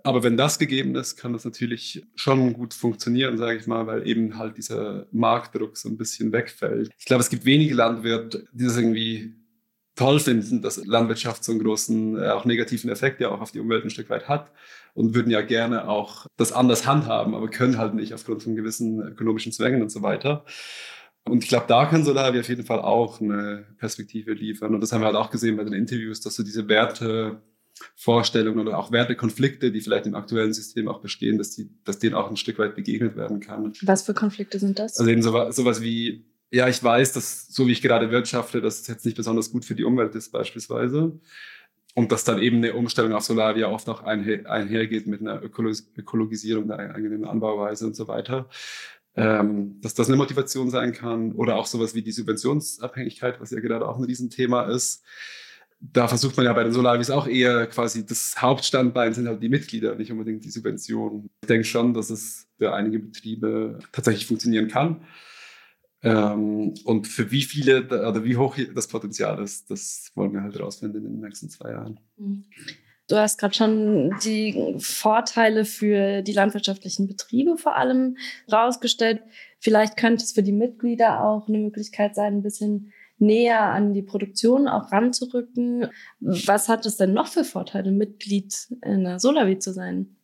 Aber 0.04 0.22
wenn 0.22 0.36
das 0.36 0.58
gegeben 0.58 0.94
ist, 0.96 1.16
kann 1.16 1.32
das 1.32 1.44
natürlich 1.44 2.06
schon 2.14 2.52
gut 2.52 2.74
funktionieren, 2.74 3.38
sage 3.38 3.58
ich 3.58 3.66
mal, 3.66 3.86
weil 3.86 4.06
eben 4.06 4.38
halt 4.38 4.56
dieser 4.56 5.06
Marktdruck 5.12 5.76
so 5.76 5.88
ein 5.88 5.96
bisschen 5.96 6.32
wegfällt. 6.32 6.90
Ich 6.98 7.04
glaube, 7.04 7.22
es 7.22 7.30
gibt 7.30 7.44
wenige 7.44 7.74
Landwirte, 7.74 8.46
die 8.52 8.64
das 8.64 8.76
irgendwie 8.76 9.34
toll 9.98 10.20
finden, 10.20 10.62
dass 10.62 10.84
Landwirtschaft 10.84 11.42
so 11.42 11.52
einen 11.52 11.62
großen, 11.62 12.22
äh, 12.22 12.28
auch 12.28 12.44
negativen 12.44 12.88
Effekt 12.88 13.20
ja 13.20 13.30
auch 13.30 13.40
auf 13.40 13.50
die 13.50 13.60
Umwelt 13.60 13.84
ein 13.84 13.90
Stück 13.90 14.08
weit 14.10 14.28
hat 14.28 14.52
und 14.94 15.14
würden 15.14 15.30
ja 15.30 15.40
gerne 15.40 15.88
auch 15.88 16.26
das 16.36 16.52
anders 16.52 16.86
handhaben, 16.86 17.34
aber 17.34 17.48
können 17.48 17.78
halt 17.78 17.94
nicht 17.94 18.14
aufgrund 18.14 18.44
von 18.44 18.54
gewissen 18.54 19.00
ökonomischen 19.00 19.52
Zwängen 19.52 19.82
und 19.82 19.90
so 19.90 20.02
weiter. 20.02 20.44
Und 21.24 21.42
ich 21.42 21.48
glaube, 21.48 21.66
da 21.68 21.86
kann 21.86 22.04
Solavi 22.04 22.40
auf 22.40 22.48
jeden 22.48 22.64
Fall 22.64 22.80
auch 22.80 23.20
eine 23.20 23.66
Perspektive 23.78 24.32
liefern. 24.32 24.74
Und 24.74 24.80
das 24.80 24.92
haben 24.92 25.02
wir 25.02 25.06
halt 25.06 25.16
auch 25.16 25.30
gesehen 25.30 25.56
bei 25.56 25.64
den 25.64 25.74
Interviews, 25.74 26.20
dass 26.20 26.36
so 26.36 26.42
diese 26.42 26.68
Werte 26.68 27.42
Vorstellungen 27.96 28.60
oder 28.60 28.78
auch 28.78 28.92
Wertekonflikte, 28.92 29.72
die 29.72 29.80
vielleicht 29.80 30.06
im 30.06 30.14
aktuellen 30.14 30.52
System 30.52 30.88
auch 30.88 31.00
bestehen, 31.00 31.38
dass, 31.38 31.54
die, 31.54 31.68
dass 31.84 31.98
denen 31.98 32.14
auch 32.14 32.30
ein 32.30 32.36
Stück 32.36 32.58
weit 32.58 32.74
begegnet 32.74 33.16
werden 33.16 33.40
kann. 33.40 33.72
Was 33.82 34.02
für 34.02 34.14
Konflikte 34.14 34.58
sind 34.58 34.78
das? 34.78 34.98
Also 34.98 35.10
eben 35.10 35.22
sowas, 35.22 35.56
sowas 35.56 35.82
wie, 35.82 36.24
ja, 36.50 36.68
ich 36.68 36.82
weiß, 36.82 37.12
dass 37.12 37.48
so 37.48 37.66
wie 37.66 37.72
ich 37.72 37.82
gerade 37.82 38.10
wirtschafte, 38.10 38.60
dass 38.60 38.80
es 38.80 38.86
jetzt 38.86 39.04
nicht 39.04 39.16
besonders 39.16 39.50
gut 39.50 39.64
für 39.64 39.74
die 39.74 39.84
Umwelt 39.84 40.14
ist 40.14 40.30
beispielsweise. 40.30 41.18
Und 41.94 42.12
dass 42.12 42.22
dann 42.22 42.40
eben 42.40 42.58
eine 42.58 42.74
Umstellung 42.74 43.12
auf 43.12 43.24
Solaria 43.24 43.68
oft 43.68 43.88
auch 43.88 44.04
einher, 44.04 44.48
einhergeht 44.48 45.06
mit 45.08 45.20
einer 45.20 45.42
Ökologisierung 45.42 46.68
der 46.68 46.94
eigenen 46.94 47.24
Anbauweise 47.24 47.86
und 47.86 47.96
so 47.96 48.06
weiter. 48.06 48.48
Ähm, 49.16 49.80
dass 49.80 49.94
das 49.94 50.06
eine 50.06 50.16
Motivation 50.16 50.70
sein 50.70 50.92
kann. 50.92 51.32
Oder 51.32 51.56
auch 51.56 51.66
sowas 51.66 51.96
wie 51.96 52.02
die 52.02 52.12
Subventionsabhängigkeit, 52.12 53.40
was 53.40 53.50
ja 53.50 53.58
gerade 53.58 53.88
auch 53.88 53.98
ein 53.98 54.04
Riesenthema 54.04 54.70
ist 54.70 55.02
da 55.80 56.08
versucht 56.08 56.36
man 56.36 56.46
ja 56.46 56.52
bei 56.52 56.64
den 56.64 56.72
Solaris 56.72 57.10
auch 57.10 57.26
eher 57.26 57.66
quasi 57.66 58.04
das 58.04 58.34
Hauptstandbein 58.38 59.14
sind 59.14 59.28
halt 59.28 59.42
die 59.42 59.48
Mitglieder, 59.48 59.94
nicht 59.94 60.10
unbedingt 60.10 60.44
die 60.44 60.50
Subventionen. 60.50 61.30
Ich 61.42 61.48
denke 61.48 61.64
schon, 61.64 61.94
dass 61.94 62.10
es 62.10 62.48
für 62.58 62.74
einige 62.74 62.98
Betriebe 62.98 63.78
tatsächlich 63.92 64.26
funktionieren 64.26 64.68
kann. 64.68 65.02
Ähm, 66.02 66.74
und 66.84 67.06
für 67.06 67.30
wie 67.30 67.42
viele 67.42 67.84
oder 67.86 68.24
wie 68.24 68.36
hoch 68.36 68.56
das 68.74 68.88
Potenzial 68.88 69.42
ist, 69.42 69.70
das 69.70 70.10
wollen 70.14 70.32
wir 70.32 70.42
halt 70.42 70.54
herausfinden 70.54 70.98
in 70.98 71.12
den 71.12 71.20
nächsten 71.20 71.48
zwei 71.48 71.70
Jahren. 71.70 72.00
Du 73.08 73.16
hast 73.16 73.38
gerade 73.38 73.54
schon 73.54 74.14
die 74.22 74.76
Vorteile 74.78 75.64
für 75.64 76.22
die 76.22 76.32
landwirtschaftlichen 76.32 77.08
Betriebe 77.08 77.56
vor 77.56 77.76
allem 77.76 78.16
rausgestellt. 78.52 79.22
Vielleicht 79.60 79.96
könnte 79.96 80.24
es 80.24 80.32
für 80.32 80.42
die 80.42 80.52
Mitglieder 80.52 81.24
auch 81.24 81.48
eine 81.48 81.58
Möglichkeit 81.58 82.14
sein, 82.14 82.34
ein 82.34 82.42
bisschen 82.42 82.92
näher 83.20 83.60
an 83.60 83.94
die 83.94 84.02
Produktion 84.02 84.68
auch 84.68 84.92
ranzurücken. 84.92 85.88
Was 86.20 86.68
hat 86.68 86.86
es 86.86 86.96
denn 86.96 87.12
noch 87.12 87.26
für 87.26 87.44
Vorteile, 87.44 87.92
Mitglied 87.92 88.54
in 88.82 89.04
der 89.04 89.18
Solavi 89.18 89.58
zu 89.58 89.72
sein? 89.72 90.18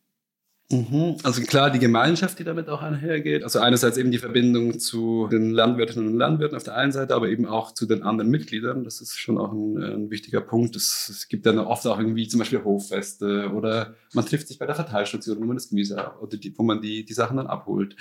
Mhm. 0.70 1.16
Also 1.22 1.42
klar, 1.42 1.70
die 1.70 1.78
Gemeinschaft, 1.78 2.38
die 2.38 2.44
damit 2.44 2.68
auch 2.68 2.80
einhergeht. 2.80 3.44
Also 3.44 3.60
einerseits 3.60 3.98
eben 3.98 4.10
die 4.10 4.18
Verbindung 4.18 4.78
zu 4.78 5.28
den 5.30 5.50
Landwirtinnen 5.50 6.08
und 6.08 6.18
Landwirten 6.18 6.56
auf 6.56 6.64
der 6.64 6.76
einen 6.76 6.90
Seite, 6.90 7.14
aber 7.14 7.28
eben 7.28 7.46
auch 7.46 7.74
zu 7.74 7.86
den 7.86 8.02
anderen 8.02 8.30
Mitgliedern. 8.30 8.82
Das 8.82 9.00
ist 9.00 9.18
schon 9.18 9.36
auch 9.38 9.52
ein, 9.52 9.76
ein 9.76 10.10
wichtiger 10.10 10.40
Punkt. 10.40 10.74
Es, 10.74 11.26
gibt 11.28 11.46
dann 11.46 11.58
oft 11.58 11.86
auch 11.86 11.98
irgendwie 11.98 12.28
zum 12.28 12.38
Beispiel 12.38 12.64
Hoffeste 12.64 13.50
oder 13.54 13.94
man 14.14 14.24
trifft 14.24 14.48
sich 14.48 14.58
bei 14.58 14.66
der 14.66 14.74
Verteilstation, 14.74 15.38
wo 15.38 15.44
man 15.44 15.56
das 15.56 15.68
Gemüse 15.68 16.12
oder 16.20 16.36
die, 16.36 16.56
wo 16.56 16.62
man 16.62 16.80
die, 16.80 17.04
die 17.04 17.14
Sachen 17.14 17.36
dann 17.36 17.46
abholt. 17.46 17.96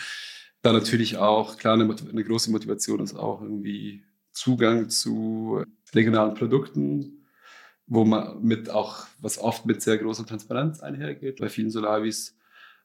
Dann 0.62 0.74
natürlich 0.74 1.18
auch, 1.18 1.58
klar, 1.58 1.74
eine, 1.74 1.94
eine 2.10 2.24
große 2.24 2.50
Motivation 2.50 3.02
ist 3.02 3.16
auch 3.16 3.42
irgendwie 3.42 4.04
Zugang 4.34 4.90
zu 4.90 5.64
regionalen 5.94 6.34
Produkten, 6.34 7.26
wo 7.86 8.06
man 8.06 8.42
mit 8.42 8.70
auch, 8.70 9.06
was 9.20 9.38
oft 9.38 9.66
mit 9.66 9.82
sehr 9.82 9.98
großer 9.98 10.26
Transparenz 10.26 10.80
einhergeht. 10.80 11.40
Bei 11.40 11.50
vielen 11.50 11.70
Solavis 11.70 12.38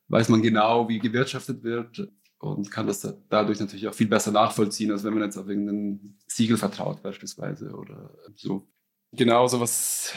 weiß 0.08 0.28
man 0.28 0.42
genau, 0.42 0.88
wie 0.88 0.98
gewirtschaftet 0.98 1.62
wird 1.62 2.08
und 2.38 2.70
kann 2.70 2.86
das 2.86 3.06
dadurch 3.28 3.60
natürlich 3.60 3.88
auch 3.88 3.94
viel 3.94 4.08
besser 4.08 4.32
nachvollziehen, 4.32 4.90
als 4.92 5.04
wenn 5.04 5.14
man 5.14 5.24
jetzt 5.24 5.36
auf 5.36 5.48
irgendein 5.48 6.18
Siegel 6.26 6.56
vertraut 6.56 7.02
beispielsweise 7.02 7.72
oder 7.72 8.14
so. 8.34 8.68
Genauso 9.12 9.60
was 9.60 10.12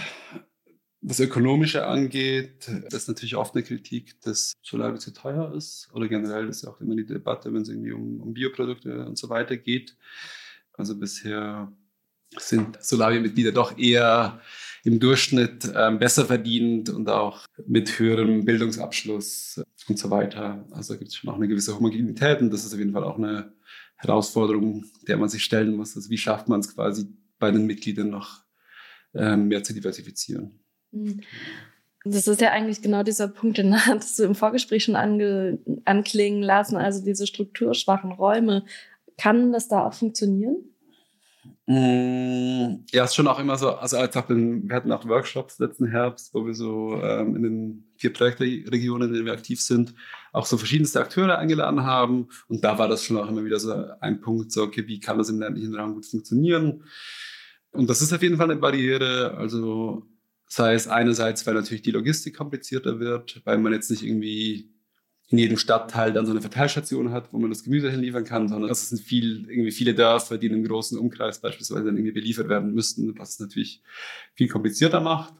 das 1.01 1.19
Ökonomische 1.19 1.87
angeht, 1.87 2.67
das 2.67 3.03
ist 3.03 3.07
natürlich 3.07 3.35
oft 3.35 3.55
eine 3.55 3.63
Kritik, 3.63 4.21
dass 4.21 4.53
Solavi 4.61 4.99
zu 4.99 5.13
teuer 5.13 5.53
ist 5.55 5.89
oder 5.93 6.07
generell 6.07 6.47
ist 6.47 6.63
ja 6.63 6.69
auch 6.69 6.79
immer 6.79 6.95
die 6.95 7.05
Debatte, 7.05 7.51
wenn 7.53 7.63
es 7.63 7.69
irgendwie 7.69 7.91
um, 7.91 8.21
um 8.21 8.33
Bioprodukte 8.33 9.05
und 9.05 9.17
so 9.17 9.29
weiter 9.29 9.57
geht. 9.57 9.97
Also 10.73 10.97
bisher 10.97 11.71
sind 12.37 12.81
Solavi-Mitglieder 12.81 13.51
doch 13.51 13.77
eher 13.77 14.41
im 14.83 14.99
Durchschnitt 14.99 15.71
ähm, 15.75 15.99
besser 15.99 16.25
verdient 16.25 16.89
und 16.89 17.09
auch 17.09 17.45
mit 17.67 17.99
höherem 17.99 18.45
Bildungsabschluss 18.45 19.61
und 19.87 19.99
so 19.99 20.09
weiter. 20.09 20.65
Also 20.71 20.97
gibt 20.97 21.09
es 21.09 21.15
schon 21.15 21.29
auch 21.29 21.35
eine 21.35 21.47
gewisse 21.47 21.75
Homogenität 21.75 22.41
und 22.41 22.51
das 22.51 22.65
ist 22.65 22.73
auf 22.73 22.79
jeden 22.79 22.93
Fall 22.93 23.03
auch 23.03 23.17
eine 23.17 23.53
Herausforderung, 23.97 24.85
der 25.07 25.17
man 25.17 25.29
sich 25.29 25.43
stellen 25.43 25.75
muss. 25.75 25.95
Also 25.95 26.09
wie 26.09 26.17
schafft 26.17 26.47
man 26.47 26.61
es 26.61 26.73
quasi 26.73 27.05
bei 27.37 27.51
den 27.51 27.67
Mitgliedern 27.67 28.09
noch 28.09 28.43
ähm, 29.13 29.47
mehr 29.47 29.63
zu 29.63 29.73
diversifizieren? 29.73 30.59
Mhm. 30.91 31.21
Das 32.03 32.27
ist 32.27 32.41
ja 32.41 32.49
eigentlich 32.49 32.81
genau 32.81 33.03
dieser 33.03 33.27
Punkt, 33.27 33.59
den 33.59 33.75
hattest 33.85 34.17
du 34.17 34.23
im 34.23 34.35
Vorgespräch 34.35 34.85
schon 34.85 34.95
ange, 34.95 35.59
anklingen 35.85 36.41
lassen, 36.41 36.77
also 36.77 37.03
diese 37.03 37.27
strukturschwachen 37.27 38.11
Räume. 38.11 38.65
Kann 39.21 39.51
das 39.51 39.67
da 39.67 39.85
auch 39.85 39.93
funktionieren? 39.93 40.57
Mm, 41.67 42.83
ja, 42.91 43.03
ist 43.03 43.13
schon 43.13 43.27
auch 43.27 43.37
immer 43.37 43.55
so, 43.55 43.75
also 43.75 43.97
als 43.97 44.17
auch 44.17 44.25
den, 44.25 44.67
wir 44.67 44.75
hatten 44.75 44.91
auch 44.91 45.07
Workshops 45.07 45.59
letzten 45.59 45.85
Herbst, 45.85 46.33
wo 46.33 46.43
wir 46.45 46.55
so 46.55 46.99
ähm, 47.03 47.35
in 47.35 47.43
den 47.43 47.91
vier 47.97 48.11
Projektregionen, 48.13 49.09
in 49.09 49.13
denen 49.13 49.25
wir 49.27 49.33
aktiv 49.33 49.61
sind, 49.61 49.93
auch 50.33 50.47
so 50.47 50.57
verschiedenste 50.57 50.99
Akteure 50.99 51.37
eingeladen 51.37 51.83
haben. 51.83 52.29
Und 52.47 52.63
da 52.63 52.79
war 52.79 52.87
das 52.87 53.03
schon 53.03 53.17
auch 53.17 53.29
immer 53.29 53.45
wieder 53.45 53.59
so 53.59 53.71
ein 53.99 54.21
Punkt, 54.21 54.51
so, 54.51 54.63
okay, 54.63 54.87
wie 54.87 54.99
kann 54.99 55.19
das 55.19 55.29
im 55.29 55.39
ländlichen 55.39 55.75
Raum 55.75 55.93
gut 55.93 56.07
funktionieren? 56.07 56.83
Und 57.73 57.89
das 57.91 58.01
ist 58.01 58.11
auf 58.13 58.23
jeden 58.23 58.37
Fall 58.37 58.49
eine 58.49 58.59
Barriere. 58.59 59.35
Also 59.37 60.07
sei 60.47 60.73
es 60.73 60.87
einerseits, 60.87 61.45
weil 61.45 61.53
natürlich 61.53 61.83
die 61.83 61.91
Logistik 61.91 62.35
komplizierter 62.35 62.99
wird, 62.99 63.41
weil 63.45 63.59
man 63.59 63.71
jetzt 63.71 63.91
nicht 63.91 64.03
irgendwie 64.03 64.71
in 65.31 65.37
jedem 65.37 65.57
Stadtteil 65.57 66.11
dann 66.11 66.25
so 66.25 66.31
eine 66.31 66.41
Verteilstation 66.41 67.11
hat, 67.11 67.31
wo 67.31 67.39
man 67.39 67.49
das 67.49 67.63
Gemüse 67.63 67.89
hinliefern 67.89 68.25
kann, 68.25 68.49
sondern 68.49 68.69
es 68.69 68.89
sind 68.89 69.01
viel, 69.01 69.49
irgendwie 69.49 69.71
viele 69.71 69.95
Dörfer, 69.95 70.37
die 70.37 70.47
in 70.47 70.53
einem 70.53 70.65
großen 70.65 70.97
Umkreis 70.99 71.39
beispielsweise 71.39 71.85
dann 71.85 71.95
irgendwie 71.95 72.11
beliefert 72.11 72.49
werden 72.49 72.73
müssten, 72.73 73.17
was 73.17 73.31
es 73.31 73.39
natürlich 73.39 73.81
viel 74.33 74.49
komplizierter 74.49 74.99
macht. 74.99 75.33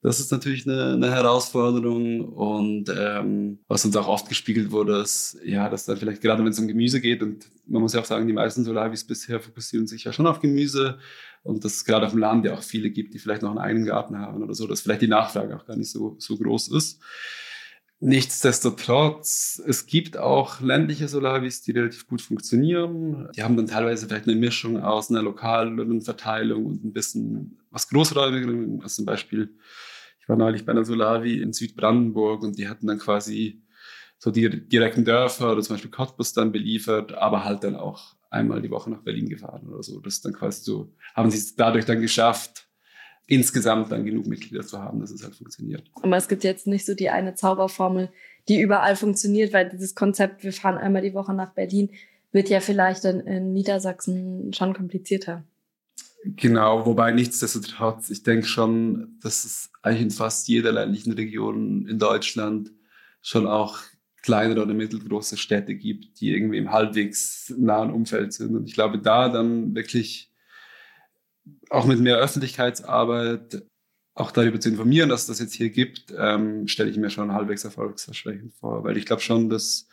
Das 0.00 0.20
ist 0.20 0.30
natürlich 0.30 0.64
eine, 0.66 0.92
eine 0.92 1.10
Herausforderung 1.10 2.20
und 2.20 2.84
ähm, 2.96 3.58
was 3.66 3.84
uns 3.84 3.96
auch 3.96 4.06
oft 4.06 4.28
gespiegelt 4.28 4.70
wurde, 4.70 5.00
ist, 5.00 5.38
ja, 5.44 5.68
dass 5.68 5.86
dann 5.86 5.96
vielleicht 5.96 6.22
gerade 6.22 6.44
wenn 6.44 6.52
es 6.52 6.58
um 6.58 6.68
Gemüse 6.68 7.00
geht 7.00 7.20
und 7.20 7.50
man 7.66 7.82
muss 7.82 7.94
ja 7.94 8.00
auch 8.00 8.04
sagen, 8.04 8.28
die 8.28 8.32
meisten 8.32 8.64
Solavis 8.64 9.04
bisher 9.04 9.40
fokussieren 9.40 9.88
sich 9.88 10.04
ja 10.04 10.12
schon 10.12 10.28
auf 10.28 10.40
Gemüse 10.40 10.98
und 11.42 11.64
dass 11.64 11.74
es 11.74 11.84
gerade 11.84 12.06
auf 12.06 12.12
dem 12.12 12.20
Land 12.20 12.44
ja 12.44 12.54
auch 12.54 12.62
viele 12.62 12.90
gibt, 12.90 13.12
die 13.12 13.18
vielleicht 13.18 13.42
noch 13.42 13.50
einen 13.50 13.58
eigenen 13.58 13.86
Garten 13.86 14.18
haben 14.18 14.42
oder 14.42 14.54
so, 14.54 14.68
dass 14.68 14.82
vielleicht 14.82 15.02
die 15.02 15.08
Nachfrage 15.08 15.56
auch 15.56 15.66
gar 15.66 15.76
nicht 15.76 15.90
so, 15.90 16.14
so 16.18 16.38
groß 16.38 16.68
ist. 16.68 17.00
Nichtsdestotrotz, 18.00 19.60
es 19.66 19.86
gibt 19.86 20.16
auch 20.16 20.60
ländliche 20.60 21.08
Solavis, 21.08 21.62
die 21.62 21.72
relativ 21.72 22.06
gut 22.06 22.22
funktionieren. 22.22 23.28
Die 23.34 23.42
haben 23.42 23.56
dann 23.56 23.66
teilweise 23.66 24.06
vielleicht 24.06 24.28
eine 24.28 24.36
Mischung 24.36 24.80
aus 24.80 25.10
einer 25.10 25.22
lokalen 25.22 26.00
Verteilung 26.00 26.66
und 26.66 26.84
ein 26.84 26.92
bisschen 26.92 27.58
was 27.70 27.88
Großräumigerem. 27.88 28.80
Also 28.82 28.96
zum 28.96 29.04
Beispiel, 29.04 29.56
ich 30.20 30.28
war 30.28 30.36
neulich 30.36 30.64
bei 30.64 30.70
einer 30.70 30.84
Solavi 30.84 31.42
in 31.42 31.52
Südbrandenburg 31.52 32.44
und 32.44 32.56
die 32.56 32.68
hatten 32.68 32.86
dann 32.86 33.00
quasi 33.00 33.64
so 34.16 34.30
die 34.30 34.68
direkten 34.68 35.04
Dörfer 35.04 35.52
oder 35.52 35.62
zum 35.62 35.74
Beispiel 35.74 35.90
Cottbus 35.90 36.32
dann 36.32 36.52
beliefert, 36.52 37.14
aber 37.14 37.44
halt 37.44 37.64
dann 37.64 37.74
auch 37.74 38.14
einmal 38.30 38.62
die 38.62 38.70
Woche 38.70 38.90
nach 38.90 39.02
Berlin 39.02 39.28
gefahren 39.28 39.66
oder 39.68 39.82
so. 39.82 40.00
Das 40.00 40.14
ist 40.14 40.24
dann 40.24 40.34
quasi 40.34 40.62
so, 40.62 40.94
haben 41.14 41.30
sie 41.30 41.38
es 41.38 41.56
dadurch 41.56 41.84
dann 41.84 42.00
geschafft, 42.00 42.67
insgesamt 43.28 43.92
dann 43.92 44.04
genug 44.04 44.26
Mitglieder 44.26 44.66
zu 44.66 44.82
haben, 44.82 45.00
dass 45.00 45.10
es 45.10 45.22
halt 45.22 45.36
funktioniert. 45.36 45.84
Aber 46.02 46.16
es 46.16 46.28
gibt 46.28 46.44
jetzt 46.44 46.66
nicht 46.66 46.86
so 46.86 46.94
die 46.94 47.10
eine 47.10 47.34
Zauberformel, 47.34 48.08
die 48.48 48.58
überall 48.60 48.96
funktioniert, 48.96 49.52
weil 49.52 49.68
dieses 49.68 49.94
Konzept, 49.94 50.42
wir 50.42 50.52
fahren 50.52 50.78
einmal 50.78 51.02
die 51.02 51.12
Woche 51.14 51.34
nach 51.34 51.52
Berlin, 51.52 51.90
wird 52.32 52.48
ja 52.48 52.60
vielleicht 52.60 53.04
dann 53.04 53.20
in 53.20 53.52
Niedersachsen 53.52 54.52
schon 54.54 54.72
komplizierter. 54.72 55.44
Genau, 56.24 56.84
wobei 56.86 57.12
nichtsdestotrotz, 57.12 58.10
ich 58.10 58.22
denke 58.22 58.46
schon, 58.46 59.18
dass 59.20 59.44
es 59.44 59.70
eigentlich 59.82 60.02
in 60.02 60.10
fast 60.10 60.48
jeder 60.48 60.72
ländlichen 60.72 61.12
Region 61.12 61.86
in 61.86 61.98
Deutschland 61.98 62.72
schon 63.20 63.46
auch 63.46 63.78
kleinere 64.22 64.62
oder 64.62 64.74
mittelgroße 64.74 65.36
Städte 65.36 65.74
gibt, 65.74 66.20
die 66.20 66.32
irgendwie 66.32 66.58
im 66.58 66.72
halbwegs 66.72 67.54
nahen 67.56 67.92
Umfeld 67.92 68.32
sind. 68.32 68.56
Und 68.56 68.66
ich 68.66 68.74
glaube, 68.74 68.98
da 68.98 69.28
dann 69.28 69.74
wirklich 69.74 70.32
auch 71.70 71.86
mit 71.86 72.00
mehr 72.00 72.16
Öffentlichkeitsarbeit 72.16 73.62
auch 74.14 74.32
darüber 74.32 74.58
zu 74.58 74.68
informieren, 74.68 75.08
dass 75.08 75.22
es 75.22 75.26
das 75.28 75.38
jetzt 75.38 75.54
hier 75.54 75.70
gibt, 75.70 76.12
ähm, 76.16 76.66
stelle 76.66 76.90
ich 76.90 76.96
mir 76.96 77.10
schon 77.10 77.32
halbwegs 77.32 77.64
erfolgsversprechend 77.64 78.52
vor, 78.54 78.82
weil 78.84 78.96
ich 78.96 79.06
glaube 79.06 79.22
schon, 79.22 79.48
dass 79.48 79.88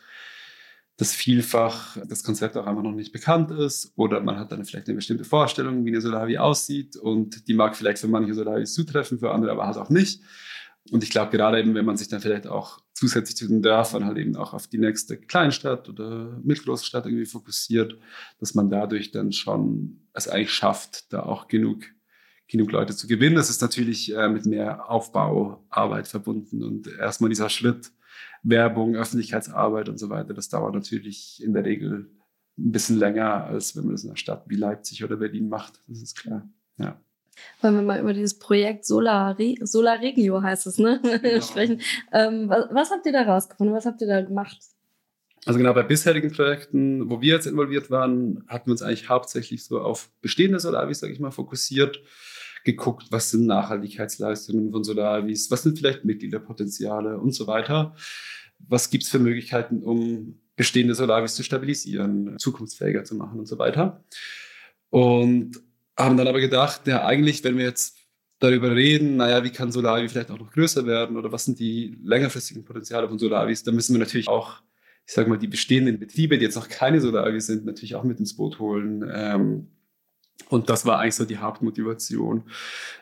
dass 0.98 1.12
vielfach 1.12 1.98
das 2.08 2.24
Konzept 2.24 2.56
auch 2.56 2.66
einfach 2.66 2.82
noch 2.82 2.92
nicht 2.92 3.12
bekannt 3.12 3.50
ist 3.50 3.92
oder 3.96 4.20
man 4.20 4.38
hat 4.38 4.50
dann 4.50 4.64
vielleicht 4.64 4.86
eine 4.88 4.96
bestimmte 4.96 5.24
Vorstellung, 5.24 5.84
wie 5.84 5.90
eine 5.90 6.00
Solavi 6.00 6.38
aussieht 6.38 6.96
und 6.96 7.46
die 7.48 7.54
mag 7.54 7.76
vielleicht 7.76 7.98
für 7.98 8.08
manche 8.08 8.32
Solavis 8.32 8.72
zutreffen, 8.72 9.18
für 9.18 9.30
andere 9.30 9.52
aber 9.52 9.66
halt 9.66 9.76
auch 9.76 9.90
nicht. 9.90 10.22
Und 10.90 11.02
ich 11.02 11.10
glaube, 11.10 11.30
gerade 11.30 11.58
eben, 11.58 11.74
wenn 11.74 11.84
man 11.84 11.96
sich 11.96 12.08
dann 12.08 12.20
vielleicht 12.20 12.46
auch 12.46 12.80
zusätzlich 12.92 13.36
zu 13.36 13.48
den 13.48 13.62
Dörfern 13.62 14.04
halt 14.04 14.18
eben 14.18 14.36
auch 14.36 14.54
auf 14.54 14.66
die 14.66 14.78
nächste 14.78 15.16
Kleinstadt 15.16 15.88
oder 15.88 16.40
mittelgroße 16.42 16.84
Stadt 16.84 17.06
irgendwie 17.06 17.26
fokussiert, 17.26 17.98
dass 18.38 18.54
man 18.54 18.70
dadurch 18.70 19.10
dann 19.10 19.32
schon 19.32 20.06
es 20.12 20.28
eigentlich 20.28 20.52
schafft, 20.52 21.12
da 21.12 21.22
auch 21.22 21.48
genug, 21.48 21.84
genug 22.48 22.72
Leute 22.72 22.96
zu 22.96 23.06
gewinnen. 23.06 23.36
Das 23.36 23.50
ist 23.50 23.62
natürlich 23.62 24.14
äh, 24.14 24.28
mit 24.28 24.46
mehr 24.46 24.88
Aufbauarbeit 24.90 26.08
verbunden 26.08 26.62
und 26.62 26.86
erstmal 26.86 27.30
dieser 27.30 27.50
Schritt 27.50 27.90
Werbung, 28.42 28.94
Öffentlichkeitsarbeit 28.94 29.88
und 29.88 29.98
so 29.98 30.08
weiter, 30.08 30.32
das 30.32 30.48
dauert 30.48 30.74
natürlich 30.74 31.42
in 31.42 31.52
der 31.52 31.64
Regel 31.64 32.10
ein 32.58 32.72
bisschen 32.72 32.98
länger, 32.98 33.44
als 33.44 33.76
wenn 33.76 33.84
man 33.84 33.92
das 33.92 34.04
in 34.04 34.10
einer 34.10 34.16
Stadt 34.16 34.44
wie 34.48 34.56
Leipzig 34.56 35.04
oder 35.04 35.16
Berlin 35.16 35.48
macht. 35.48 35.80
Das 35.88 36.00
ist 36.00 36.16
klar. 36.16 36.48
Ja. 36.78 37.00
Wollen 37.60 37.74
wir 37.74 37.82
mal 37.82 38.00
über 38.00 38.12
dieses 38.12 38.38
Projekt 38.38 38.84
Solar, 38.84 39.36
Solar 39.62 40.00
Regio 40.00 40.42
heißt 40.42 40.66
es, 40.66 40.78
ne? 40.78 41.00
Genau. 41.22 41.40
sprechen. 41.40 41.80
Ähm, 42.12 42.48
was, 42.48 42.66
was, 42.70 42.90
habt 42.90 43.06
ihr 43.06 43.12
da 43.12 43.22
rausgefunden? 43.22 43.74
Was 43.74 43.86
habt 43.86 44.00
ihr 44.00 44.06
da 44.06 44.20
gemacht? 44.22 44.58
Also 45.44 45.58
genau, 45.58 45.72
bei 45.74 45.82
bisherigen 45.82 46.32
Projekten, 46.32 47.08
wo 47.08 47.20
wir 47.20 47.34
jetzt 47.34 47.46
involviert 47.46 47.90
waren, 47.90 48.44
hatten 48.48 48.66
wir 48.66 48.72
uns 48.72 48.82
eigentlich 48.82 49.08
hauptsächlich 49.08 49.64
so 49.64 49.80
auf 49.80 50.10
bestehende 50.20 50.58
Solavis, 50.58 50.98
sage 50.98 51.12
ich 51.12 51.20
mal, 51.20 51.30
fokussiert, 51.30 52.02
geguckt, 52.64 53.06
was 53.10 53.30
sind 53.30 53.46
Nachhaltigkeitsleistungen 53.46 54.72
von 54.72 54.82
Solavis, 54.82 55.50
was 55.50 55.62
sind 55.62 55.78
vielleicht 55.78 56.04
Mitgliederpotenziale 56.04 57.18
und 57.18 57.32
so 57.32 57.46
weiter. 57.46 57.94
Was 58.58 58.90
gibt 58.90 59.04
es 59.04 59.10
für 59.10 59.20
Möglichkeiten, 59.20 59.82
um 59.82 60.40
bestehende 60.56 60.94
Solavis 60.94 61.34
zu 61.34 61.42
stabilisieren, 61.42 62.38
zukunftsfähiger 62.38 63.04
zu 63.04 63.14
machen 63.14 63.38
und 63.38 63.46
so 63.46 63.58
weiter. 63.58 64.02
Und 64.90 65.60
haben 65.96 66.16
dann 66.16 66.28
aber 66.28 66.40
gedacht, 66.40 66.86
ja, 66.86 67.04
eigentlich, 67.04 67.42
wenn 67.44 67.56
wir 67.58 67.64
jetzt 67.64 67.96
darüber 68.38 68.74
reden, 68.74 69.16
naja, 69.16 69.42
wie 69.44 69.50
kann 69.50 69.72
Solavi 69.72 70.08
vielleicht 70.08 70.30
auch 70.30 70.38
noch 70.38 70.52
größer 70.52 70.86
werden 70.86 71.16
oder 71.16 71.32
was 71.32 71.46
sind 71.46 71.58
die 71.58 71.98
längerfristigen 72.02 72.64
Potenziale 72.64 73.08
von 73.08 73.18
Solavis, 73.18 73.62
dann 73.62 73.74
müssen 73.74 73.94
wir 73.94 74.00
natürlich 74.00 74.28
auch, 74.28 74.60
ich 75.06 75.14
sage 75.14 75.30
mal, 75.30 75.38
die 75.38 75.46
bestehenden 75.46 75.98
Betriebe, 75.98 76.36
die 76.36 76.44
jetzt 76.44 76.56
noch 76.56 76.68
keine 76.68 77.00
Solavi 77.00 77.40
sind, 77.40 77.64
natürlich 77.64 77.94
auch 77.94 78.04
mit 78.04 78.20
ins 78.20 78.36
Boot 78.36 78.58
holen. 78.58 79.08
Ähm, 79.10 79.68
und 80.48 80.68
das 80.68 80.84
war 80.84 81.00
eigentlich 81.00 81.14
so 81.14 81.24
die 81.24 81.38
Hauptmotivation, 81.38 82.44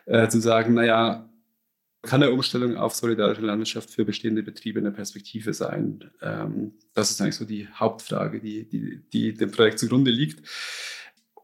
äh, 0.05 0.29
zu 0.29 0.39
sagen, 0.39 0.73
naja, 0.73 1.29
kann 2.01 2.23
eine 2.23 2.31
Umstellung 2.31 2.77
auf 2.77 2.93
solidarische 2.93 3.41
Landwirtschaft 3.41 3.89
für 3.89 4.05
bestehende 4.05 4.43
Betriebe 4.43 4.79
eine 4.79 4.91
Perspektive 4.91 5.53
sein? 5.53 6.11
Ähm, 6.21 6.73
das 6.93 7.11
ist 7.11 7.19
eigentlich 7.19 7.35
so 7.35 7.45
die 7.45 7.67
Hauptfrage, 7.67 8.39
die, 8.39 8.69
die, 8.69 9.01
die 9.11 9.33
dem 9.33 9.51
Projekt 9.51 9.79
zugrunde 9.79 10.11
liegt. 10.11 10.47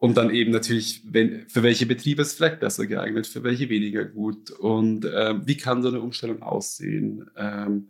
Und 0.01 0.17
dann 0.17 0.31
eben 0.31 0.49
natürlich, 0.49 1.03
wenn, 1.05 1.47
für 1.47 1.61
welche 1.61 1.85
Betriebe 1.85 2.23
ist 2.23 2.33
vielleicht 2.33 2.59
besser 2.59 2.87
geeignet, 2.87 3.27
für 3.27 3.43
welche 3.43 3.69
weniger 3.69 4.03
gut. 4.03 4.49
Und 4.49 5.05
ähm, 5.05 5.43
wie 5.45 5.57
kann 5.57 5.83
so 5.83 5.89
eine 5.89 6.01
Umstellung 6.01 6.41
aussehen? 6.41 7.29
Ähm, 7.37 7.89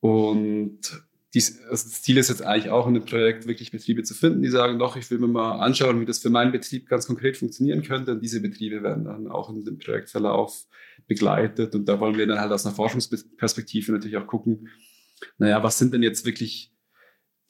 und 0.00 0.80
dies, 1.32 1.58
also 1.62 1.88
das 1.88 2.02
Ziel 2.02 2.18
ist 2.18 2.28
jetzt 2.28 2.42
eigentlich 2.42 2.70
auch 2.70 2.86
in 2.86 2.92
dem 2.92 3.06
Projekt 3.06 3.46
wirklich 3.46 3.70
Betriebe 3.70 4.02
zu 4.02 4.12
finden, 4.12 4.42
die 4.42 4.50
sagen, 4.50 4.78
doch, 4.78 4.94
ich 4.96 5.10
will 5.10 5.20
mir 5.20 5.26
mal 5.26 5.52
anschauen, 5.52 6.02
wie 6.02 6.04
das 6.04 6.18
für 6.18 6.28
meinen 6.28 6.52
Betrieb 6.52 6.86
ganz 6.86 7.06
konkret 7.06 7.38
funktionieren 7.38 7.82
könnte. 7.82 8.12
Und 8.12 8.20
diese 8.22 8.42
Betriebe 8.42 8.82
werden 8.82 9.06
dann 9.06 9.26
auch 9.26 9.48
in 9.48 9.64
dem 9.64 9.78
Projektverlauf 9.78 10.66
begleitet. 11.06 11.74
Und 11.74 11.86
da 11.86 11.98
wollen 11.98 12.18
wir 12.18 12.26
dann 12.26 12.40
halt 12.40 12.52
aus 12.52 12.66
einer 12.66 12.74
Forschungsperspektive 12.74 13.92
natürlich 13.92 14.18
auch 14.18 14.26
gucken, 14.26 14.68
naja, 15.38 15.62
was 15.62 15.78
sind 15.78 15.94
denn 15.94 16.02
jetzt 16.02 16.26
wirklich 16.26 16.71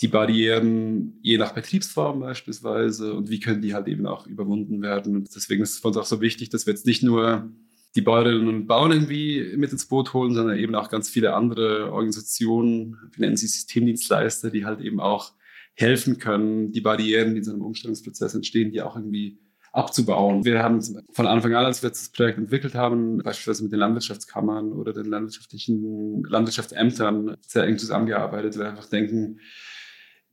die 0.01 0.09
Barrieren 0.09 1.19
je 1.23 1.39
nach 1.39 1.53
Betriebsform 1.53 2.21
beispielsweise 2.21 3.15
und 3.15 3.31
wie 3.31 3.41
können 3.41 3.63
die 3.63 3.75
halt 3.75 3.87
eben 3.87 4.07
auch 4.07 4.27
überwunden 4.27 4.83
werden. 4.83 5.15
Und 5.17 5.35
deswegen 5.35 5.63
ist 5.63 5.75
es 5.75 5.79
für 5.79 5.89
uns 5.89 5.97
auch 5.97 6.07
so 6.07 6.21
wichtig, 6.21 6.51
dass 6.51 6.67
wir 6.67 6.73
jetzt 6.73 6.87
nicht 6.87 7.03
nur 7.03 7.51
die 7.95 8.01
Bäuerinnen 8.01 8.49
und 8.49 8.67
Bauern 8.67 8.91
irgendwie 8.91 9.55
mit 9.57 9.71
ins 9.71 9.87
Boot 9.87 10.15
holen, 10.15 10.35
sondern 10.35 10.59
eben 10.59 10.75
auch 10.75 10.89
ganz 10.89 11.11
viele 11.11 11.35
andere 11.35 11.93
Organisationen, 11.93 12.97
wir 13.13 13.27
nennen 13.27 13.37
sie 13.37 13.47
Systemdienstleister, 13.47 14.51
die 14.51 14.65
halt 14.65 14.81
eben 14.81 14.99
auch 14.99 15.33
helfen 15.75 16.19
können, 16.19 16.73
die 16.73 16.81
Barrieren, 16.81 17.33
die 17.33 17.39
in 17.39 17.45
so 17.45 17.53
einem 17.53 17.63
Umstellungsprozess 17.63 18.35
entstehen, 18.35 18.73
die 18.73 18.83
auch 18.83 18.97
irgendwie 18.97 19.39
abzubauen. 19.73 20.45
Wir 20.45 20.63
haben 20.63 20.81
von 21.13 21.27
Anfang 21.27 21.55
an, 21.55 21.65
als 21.65 21.83
wir 21.83 21.89
das 21.89 22.11
Projekt 22.11 22.39
entwickelt 22.39 22.75
haben, 22.75 23.19
beispielsweise 23.19 23.63
mit 23.65 23.73
den 23.73 23.79
Landwirtschaftskammern 23.79 24.73
oder 24.73 24.93
den 24.93 25.07
landwirtschaftlichen 25.07 26.25
Landwirtschaftsämtern 26.25 27.37
sehr 27.41 27.65
eng 27.65 27.79
zusammengearbeitet, 27.79 28.57
weil 28.57 28.67
wir 28.67 28.71
einfach 28.71 28.89
denken, 28.89 29.41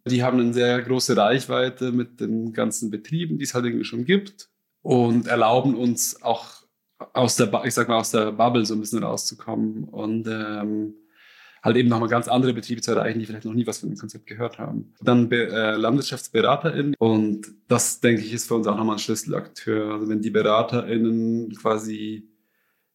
die 0.05 0.23
haben 0.23 0.39
eine 0.39 0.53
sehr 0.53 0.81
große 0.81 1.15
Reichweite 1.15 1.91
mit 1.91 2.19
den 2.19 2.53
ganzen 2.53 2.89
Betrieben, 2.89 3.37
die 3.37 3.43
es 3.43 3.53
halt 3.53 3.65
irgendwie 3.65 3.85
schon 3.85 4.05
gibt 4.05 4.49
und 4.81 5.27
erlauben 5.27 5.75
uns 5.75 6.21
auch 6.21 6.63
aus 7.13 7.35
der, 7.35 7.63
ich 7.65 7.73
sag 7.73 7.87
mal, 7.87 7.97
aus 7.97 8.11
der 8.11 8.31
Bubble 8.31 8.65
so 8.65 8.73
ein 8.73 8.81
bisschen 8.81 9.03
rauszukommen 9.03 9.85
und 9.85 10.27
ähm, 10.27 10.95
halt 11.63 11.77
eben 11.77 11.89
nochmal 11.89 12.09
ganz 12.09 12.27
andere 12.27 12.53
Betriebe 12.53 12.81
zu 12.81 12.91
erreichen, 12.91 13.19
die 13.19 13.25
vielleicht 13.25 13.45
noch 13.45 13.53
nie 13.53 13.67
was 13.67 13.79
von 13.79 13.89
dem 13.89 13.97
Konzept 13.97 14.25
gehört 14.27 14.59
haben. 14.59 14.93
Dann 15.01 15.29
Be 15.29 15.47
äh, 15.47 15.75
LandwirtschaftsberaterInnen 15.75 16.95
und 16.97 17.47
das, 17.67 17.99
denke 17.99 18.21
ich, 18.21 18.33
ist 18.33 18.47
für 18.47 18.55
uns 18.55 18.67
auch 18.67 18.77
nochmal 18.77 18.95
ein 18.95 18.99
Schlüsselakteur. 18.99 19.93
Also 19.93 20.09
wenn 20.09 20.21
die 20.21 20.29
BeraterInnen 20.29 21.53
quasi 21.55 22.29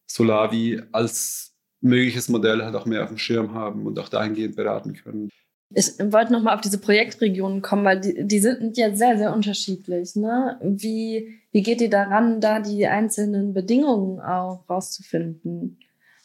Solavi 0.07 0.81
als 0.91 1.55
mögliches 1.81 2.29
Modell 2.29 2.63
halt 2.63 2.75
auch 2.75 2.85
mehr 2.85 3.03
auf 3.03 3.09
dem 3.09 3.17
Schirm 3.17 3.53
haben 3.53 3.85
und 3.85 3.99
auch 3.99 4.09
dahingehend 4.09 4.55
beraten 4.55 4.93
können. 4.93 5.29
Ich 5.77 5.99
wollte 5.99 6.31
nochmal 6.31 6.55
auf 6.55 6.61
diese 6.61 6.77
Projektregionen 6.77 7.61
kommen, 7.61 7.83
weil 7.83 7.99
die, 7.99 8.25
die 8.25 8.39
sind 8.39 8.77
ja 8.77 8.95
sehr, 8.95 9.17
sehr 9.17 9.33
unterschiedlich. 9.33 10.15
Ne? 10.15 10.57
Wie, 10.61 11.35
wie 11.51 11.61
geht 11.63 11.81
ihr 11.81 11.89
daran, 11.89 12.39
da 12.39 12.61
die 12.61 12.87
einzelnen 12.87 13.53
Bedingungen 13.53 14.21
auch 14.21 14.63
rauszufinden 14.69 15.77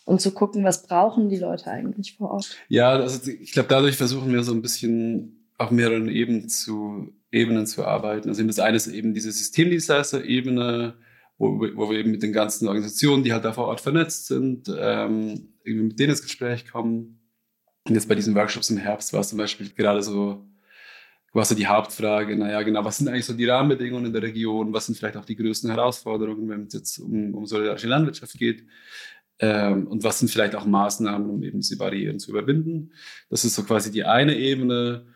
und 0.04 0.20
zu 0.20 0.32
gucken, 0.32 0.64
was 0.64 0.84
brauchen 0.84 1.28
die 1.28 1.36
Leute 1.38 1.70
eigentlich 1.70 2.16
vor 2.16 2.30
Ort? 2.30 2.56
Ja, 2.68 2.90
also 2.90 3.30
ich 3.30 3.52
glaube, 3.52 3.68
dadurch 3.68 3.96
versuchen 3.96 4.32
wir 4.32 4.42
so 4.42 4.52
ein 4.52 4.62
bisschen 4.62 5.46
auf 5.58 5.70
mehreren 5.70 6.08
Ebenen 6.08 6.48
zu, 6.48 7.12
Ebenen 7.30 7.66
zu 7.66 7.84
arbeiten. 7.84 8.28
Also 8.28 8.42
das 8.44 8.58
eine 8.58 8.76
ist 8.76 8.86
eben 8.86 9.14
diese 9.14 9.30
Systemdienstleister-Ebene, 9.30 10.94
wo, 11.38 11.60
wo 11.74 11.90
wir 11.90 11.98
eben 11.98 12.10
mit 12.10 12.22
den 12.22 12.32
ganzen 12.32 12.66
Organisationen, 12.66 13.24
die 13.24 13.32
halt 13.32 13.44
da 13.44 13.52
vor 13.52 13.66
Ort 13.66 13.80
vernetzt 13.80 14.26
sind, 14.26 14.68
ähm, 14.68 15.54
irgendwie 15.64 15.88
mit 15.88 15.98
denen 15.98 16.10
ins 16.10 16.22
Gespräch 16.22 16.66
kommen. 16.66 17.19
Und 17.86 17.94
jetzt 17.94 18.08
bei 18.08 18.14
diesen 18.14 18.34
Workshops 18.34 18.70
im 18.70 18.76
Herbst 18.76 19.12
war 19.12 19.20
es 19.20 19.28
zum 19.28 19.38
Beispiel 19.38 19.70
gerade 19.70 20.02
so, 20.02 20.44
war 21.32 21.44
so 21.44 21.54
die 21.54 21.66
Hauptfrage, 21.66 22.36
naja, 22.36 22.62
genau, 22.62 22.84
was 22.84 22.98
sind 22.98 23.08
eigentlich 23.08 23.24
so 23.24 23.32
die 23.32 23.46
Rahmenbedingungen 23.46 24.06
in 24.06 24.12
der 24.12 24.22
Region, 24.22 24.72
was 24.72 24.86
sind 24.86 24.96
vielleicht 24.96 25.16
auch 25.16 25.24
die 25.24 25.36
größten 25.36 25.70
Herausforderungen, 25.70 26.48
wenn 26.48 26.66
es 26.66 26.74
jetzt 26.74 26.98
um, 26.98 27.34
um 27.34 27.46
solidarische 27.46 27.86
Landwirtschaft 27.86 28.36
geht 28.38 28.64
ähm, 29.38 29.86
und 29.86 30.04
was 30.04 30.18
sind 30.18 30.30
vielleicht 30.30 30.54
auch 30.54 30.66
Maßnahmen, 30.66 31.30
um 31.30 31.42
eben 31.42 31.60
diese 31.60 31.78
Barrieren 31.78 32.18
zu 32.18 32.30
überwinden. 32.30 32.92
Das 33.28 33.44
ist 33.44 33.54
so 33.54 33.62
quasi 33.62 33.90
die 33.90 34.04
eine 34.04 34.36
Ebene 34.36 35.06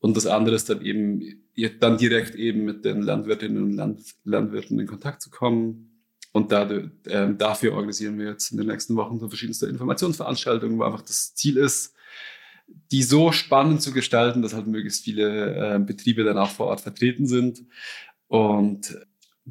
und 0.00 0.16
das 0.16 0.26
andere 0.26 0.56
ist 0.56 0.70
dann 0.70 0.82
eben 0.82 1.44
dann 1.80 1.98
direkt 1.98 2.34
eben 2.34 2.64
mit 2.64 2.84
den 2.84 3.02
Landwirtinnen 3.02 3.62
und 3.62 3.72
Land, 3.72 4.00
Landwirten 4.24 4.78
in 4.78 4.86
Kontakt 4.86 5.22
zu 5.22 5.30
kommen. 5.30 6.02
Und 6.32 6.52
da, 6.52 6.70
äh, 6.70 7.34
dafür 7.36 7.72
organisieren 7.72 8.18
wir 8.18 8.26
jetzt 8.26 8.52
in 8.52 8.58
den 8.58 8.68
nächsten 8.68 8.94
Wochen 8.94 9.18
so 9.18 9.28
verschiedenste 9.28 9.66
Informationsveranstaltungen, 9.66 10.78
wo 10.78 10.84
einfach 10.84 11.02
das 11.02 11.34
Ziel 11.34 11.56
ist, 11.56 11.94
die 12.90 13.02
so 13.02 13.32
spannend 13.32 13.82
zu 13.82 13.92
gestalten, 13.92 14.42
dass 14.42 14.54
halt 14.54 14.66
möglichst 14.66 15.04
viele 15.04 15.74
äh, 15.74 15.78
Betriebe 15.78 16.24
dann 16.24 16.38
auch 16.38 16.50
vor 16.50 16.66
Ort 16.66 16.80
vertreten 16.80 17.26
sind. 17.26 17.64
Und 18.28 18.98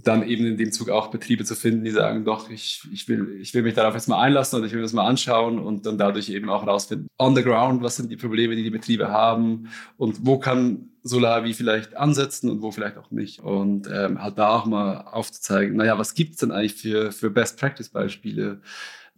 dann 0.04 0.28
eben 0.28 0.46
in 0.46 0.58
dem 0.58 0.72
Zug 0.72 0.90
auch 0.90 1.08
Betriebe 1.08 1.44
zu 1.44 1.56
finden, 1.56 1.84
die 1.84 1.92
sagen, 1.92 2.24
doch, 2.24 2.50
ich, 2.52 2.84
ich, 2.92 3.08
will, 3.08 3.36
ich 3.42 3.54
will 3.54 3.64
mich 3.64 3.74
darauf 3.74 3.96
jetzt 3.96 4.08
mal 4.08 4.22
einlassen 4.22 4.60
und 4.60 4.66
ich 4.66 4.74
will 4.74 4.82
das 4.82 4.94
mal 4.94 5.08
anschauen 5.08 5.58
und 5.58 5.86
dann 5.86 5.98
dadurch 5.98 6.30
eben 6.30 6.50
auch 6.50 6.68
rausfinden, 6.68 7.08
on 7.18 7.36
the 7.36 7.42
ground, 7.42 7.82
was 7.82 7.96
sind 7.96 8.12
die 8.12 8.18
Probleme, 8.18 8.56
die 8.56 8.64
die 8.64 8.70
Betriebe 8.70 9.10
haben 9.10 9.70
und 9.98 10.26
wo 10.26 10.38
kann 10.38 10.90
Solavi 11.02 11.54
vielleicht 11.54 11.98
ansetzen 11.98 12.52
und 12.52 12.62
wo 12.62 12.72
vielleicht 12.72 12.98
auch 12.98 13.10
nicht. 13.10 13.40
Und 13.40 13.90
ähm, 13.92 14.22
halt 14.22 14.38
da 14.38 14.50
auch 14.50 14.66
mal 14.66 15.02
aufzuzeigen, 15.02 15.76
naja, 15.76 15.98
was 15.98 16.14
gibt's 16.14 16.38
denn 16.38 16.52
eigentlich 16.52 16.76
für, 16.76 17.12
für 17.12 17.32
Best-Practice-Beispiele, 17.32 18.62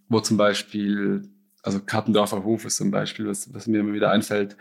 wo 0.07 0.19
zum 0.21 0.37
Beispiel, 0.37 1.29
also 1.63 1.79
Kattendorfer 1.79 2.43
Hof 2.43 2.65
ist 2.65 2.77
zum 2.77 2.91
Beispiel, 2.91 3.27
was, 3.27 3.53
was 3.53 3.67
mir 3.67 3.79
immer 3.79 3.93
wieder 3.93 4.11
einfällt, 4.11 4.57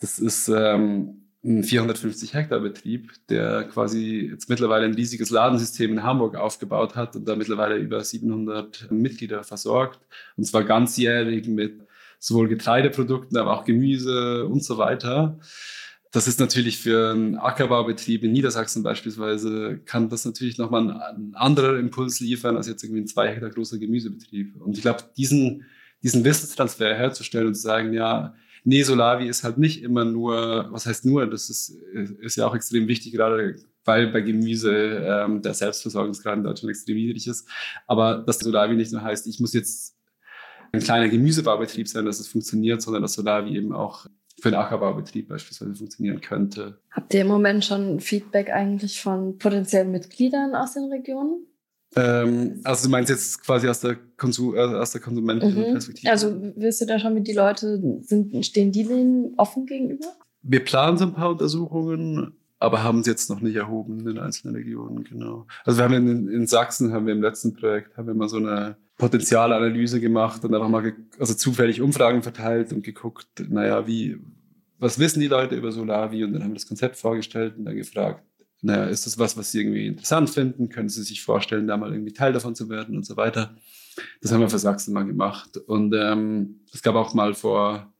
das 0.00 0.18
ist... 0.18 0.48
Ähm, 0.48 1.22
ein 1.46 1.62
450 1.62 2.34
Hektar 2.34 2.60
Betrieb, 2.60 3.12
der 3.28 3.64
quasi 3.64 4.30
jetzt 4.32 4.48
mittlerweile 4.48 4.84
ein 4.84 4.94
riesiges 4.94 5.30
Ladensystem 5.30 5.92
in 5.92 6.02
Hamburg 6.02 6.34
aufgebaut 6.34 6.96
hat 6.96 7.14
und 7.14 7.26
da 7.26 7.36
mittlerweile 7.36 7.76
über 7.76 8.02
700 8.02 8.90
Mitglieder 8.90 9.44
versorgt. 9.44 10.00
Und 10.36 10.44
zwar 10.44 10.64
ganzjährig 10.64 11.46
mit 11.46 11.82
sowohl 12.18 12.48
Getreideprodukten, 12.48 13.36
aber 13.36 13.52
auch 13.52 13.64
Gemüse 13.64 14.46
und 14.46 14.64
so 14.64 14.78
weiter. 14.78 15.38
Das 16.10 16.26
ist 16.26 16.40
natürlich 16.40 16.78
für 16.78 17.12
einen 17.12 17.36
Ackerbaubetrieb 17.36 18.24
in 18.24 18.32
Niedersachsen 18.32 18.82
beispielsweise, 18.82 19.80
kann 19.84 20.08
das 20.08 20.24
natürlich 20.24 20.58
nochmal 20.58 20.90
ein, 20.90 21.34
anderer 21.34 21.78
Impuls 21.78 22.20
liefern 22.20 22.56
als 22.56 22.68
jetzt 22.68 22.82
irgendwie 22.82 23.02
ein 23.02 23.06
zwei 23.06 23.28
Hektar 23.28 23.50
großer 23.50 23.78
Gemüsebetrieb. 23.78 24.56
Und 24.60 24.76
ich 24.76 24.82
glaube, 24.82 25.04
diesen, 25.16 25.66
diesen 26.02 26.24
Wissenstransfer 26.24 26.94
herzustellen 26.94 27.48
und 27.48 27.54
zu 27.54 27.62
sagen, 27.62 27.92
ja, 27.92 28.34
nee, 28.64 28.82
Solavi 28.82 29.28
ist 29.28 29.44
halt 29.44 29.58
nicht 29.58 29.82
immer 29.82 30.04
nur, 30.04 30.66
was 30.70 30.86
heißt 30.86 31.04
nur, 31.04 31.26
das 31.26 31.48
ist, 31.48 31.70
ist 32.20 32.36
ja 32.36 32.46
auch 32.46 32.54
extrem 32.54 32.88
wichtig, 32.88 33.12
gerade 33.12 33.56
weil 33.84 34.08
bei 34.08 34.20
Gemüse 34.20 34.74
ähm, 35.06 35.42
der 35.42 35.54
Selbstversorgungsgrad 35.54 36.38
in 36.38 36.44
Deutschland 36.44 36.70
extrem 36.70 36.96
niedrig 36.96 37.26
ist. 37.28 37.48
Aber 37.86 38.18
dass 38.18 38.40
Solavi 38.40 38.74
nicht 38.74 38.92
nur 38.92 39.02
heißt, 39.02 39.26
ich 39.28 39.40
muss 39.40 39.54
jetzt 39.54 39.96
ein 40.72 40.80
kleiner 40.80 41.08
Gemüsebaubetrieb 41.08 41.88
sein, 41.88 42.04
dass 42.04 42.18
es 42.18 42.28
funktioniert, 42.28 42.82
sondern 42.82 43.02
dass 43.02 43.14
Solavi 43.14 43.56
eben 43.56 43.72
auch 43.72 44.06
für 44.40 44.48
einen 44.48 44.56
Ackerbaubetrieb 44.56 45.28
beispielsweise 45.28 45.74
funktionieren 45.74 46.20
könnte. 46.20 46.78
Habt 46.90 47.14
ihr 47.14 47.22
im 47.22 47.28
Moment 47.28 47.64
schon 47.64 48.00
Feedback 48.00 48.50
eigentlich 48.50 49.00
von 49.00 49.38
potenziellen 49.38 49.90
Mitgliedern 49.92 50.54
aus 50.54 50.74
den 50.74 50.92
Regionen? 50.92 51.46
Ähm, 51.96 52.60
also 52.62 52.86
du 52.86 52.90
meinst 52.90 53.08
jetzt 53.08 53.42
quasi 53.42 53.68
aus 53.68 53.80
der, 53.80 53.96
Konsum, 54.16 54.54
äh, 54.54 54.60
aus 54.60 54.92
der 54.92 55.00
Konsumentenperspektive? 55.00 56.06
Mhm. 56.06 56.12
Also 56.12 56.52
wirst 56.56 56.80
du 56.82 56.86
da 56.86 56.98
schon 56.98 57.14
mit 57.14 57.26
die 57.26 57.32
Leute, 57.32 57.80
sind, 58.02 58.44
stehen 58.44 58.70
die 58.70 58.84
denen 58.84 59.34
offen 59.38 59.66
gegenüber? 59.66 60.06
Wir 60.42 60.62
planen 60.62 60.98
so 60.98 61.06
ein 61.06 61.14
paar 61.14 61.30
Untersuchungen, 61.30 62.34
aber 62.58 62.82
haben 62.82 63.02
sie 63.02 63.10
jetzt 63.10 63.30
noch 63.30 63.40
nicht 63.40 63.56
erhoben 63.56 64.00
in 64.00 64.06
den 64.06 64.18
einzelnen 64.18 64.54
Regionen, 64.54 65.04
genau. 65.04 65.46
Also 65.64 65.78
wir 65.78 65.84
haben 65.84 65.94
in, 65.94 66.28
in 66.28 66.46
Sachsen, 66.46 66.92
haben 66.92 67.06
wir 67.06 67.14
im 67.14 67.22
letzten 67.22 67.54
Projekt, 67.54 67.96
haben 67.96 68.06
wir 68.06 68.14
mal 68.14 68.28
so 68.28 68.36
eine 68.36 68.76
Potenzialanalyse 68.98 70.00
gemacht 70.00 70.44
und 70.44 70.54
einfach 70.54 70.68
mal, 70.68 70.92
also 71.18 71.34
zufällig 71.34 71.80
Umfragen 71.80 72.22
verteilt 72.22 72.72
und 72.72 72.84
geguckt, 72.84 73.28
naja, 73.48 73.86
wie, 73.86 74.18
was 74.78 74.98
wissen 74.98 75.20
die 75.20 75.28
Leute 75.28 75.54
über 75.54 75.72
Solavi? 75.72 76.24
Und 76.24 76.34
dann 76.34 76.42
haben 76.42 76.50
wir 76.50 76.56
das 76.56 76.68
Konzept 76.68 76.96
vorgestellt 76.96 77.56
und 77.56 77.64
dann 77.64 77.76
gefragt, 77.76 78.22
naja, 78.66 78.86
ist 78.86 79.06
das 79.06 79.18
was, 79.18 79.36
was 79.36 79.52
Sie 79.52 79.60
irgendwie 79.60 79.86
interessant 79.86 80.28
finden? 80.28 80.68
Können 80.68 80.88
Sie 80.88 81.02
sich 81.02 81.22
vorstellen, 81.22 81.68
da 81.68 81.76
mal 81.76 81.92
irgendwie 81.92 82.12
Teil 82.12 82.32
davon 82.32 82.56
zu 82.56 82.68
werden 82.68 82.96
und 82.96 83.06
so 83.06 83.16
weiter? 83.16 83.56
Das 84.20 84.32
haben 84.32 84.40
wir 84.40 84.50
für 84.50 84.58
Sachsen 84.58 84.92
mal 84.92 85.04
gemacht. 85.06 85.56
Und 85.56 85.94
ähm, 85.94 86.60
es 86.72 86.82
gab 86.82 86.96
auch 86.96 87.14
mal 87.14 87.34
vor 87.34 87.92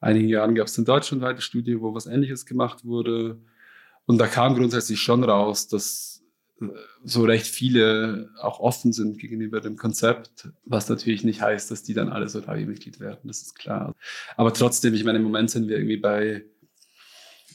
einigen 0.00 0.28
Jahren 0.28 0.54
gab 0.54 0.66
es 0.66 0.76
eine 0.76 0.84
deutschlandweite 0.84 1.40
Studie, 1.40 1.80
wo 1.80 1.94
was 1.94 2.04
Ähnliches 2.04 2.44
gemacht 2.44 2.84
wurde. 2.84 3.40
Und 4.04 4.18
da 4.18 4.26
kam 4.26 4.54
grundsätzlich 4.54 5.00
schon 5.00 5.24
raus, 5.24 5.68
dass 5.68 6.22
äh, 6.60 6.66
so 7.02 7.24
recht 7.24 7.46
viele 7.46 8.28
auch 8.38 8.60
offen 8.60 8.92
sind 8.92 9.18
gegenüber 9.18 9.62
dem 9.62 9.78
Konzept, 9.78 10.50
was 10.66 10.90
natürlich 10.90 11.24
nicht 11.24 11.40
heißt, 11.40 11.70
dass 11.70 11.82
die 11.82 11.94
dann 11.94 12.10
alle 12.10 12.28
so 12.28 12.40
Mitglied 12.40 13.00
werden, 13.00 13.20
das 13.24 13.40
ist 13.40 13.54
klar. 13.54 13.94
Aber 14.36 14.52
trotzdem, 14.52 14.92
ich 14.92 15.04
meine, 15.04 15.18
im 15.18 15.24
Moment 15.24 15.50
sind 15.50 15.68
wir 15.68 15.78
irgendwie 15.78 15.96
bei 15.96 16.44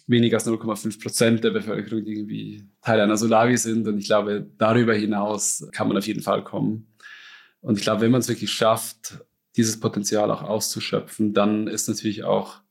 weniger 0.10 0.38
als 0.38 0.48
0,5 0.48 1.02
Prozent 1.02 1.44
der 1.44 1.52
Bevölkerung, 1.52 2.04
die 2.04 2.14
irgendwie 2.14 2.68
Teil 2.82 3.00
einer 3.00 3.18
Solavi 3.18 3.58
sind. 3.58 3.88
Und 3.88 4.00
ich 4.00 4.06
glaube, 4.06 4.50
darüber 4.58 4.94
hinaus 4.94 5.68
kann 5.72 5.88
man 5.88 5.98
auf 5.98 6.08
jeden 6.08 6.22
Fall 6.22 6.44
kommen. 6.44 6.88
Und 7.62 7.78
ich 7.78 7.84
glaube, 7.84 8.02
wenn 8.02 8.12
man 8.12 8.22
es 8.22 8.28
wirklich 8.28 8.52
schafft, 8.52 9.20
dieses 9.56 9.80
Potenzial 9.80 10.32
auch 10.32 10.42
auszuschöpfen, 10.42 11.34
dann 11.34 11.68
ist 11.68 11.88
natürlich 11.88 12.24
auch 12.24 12.62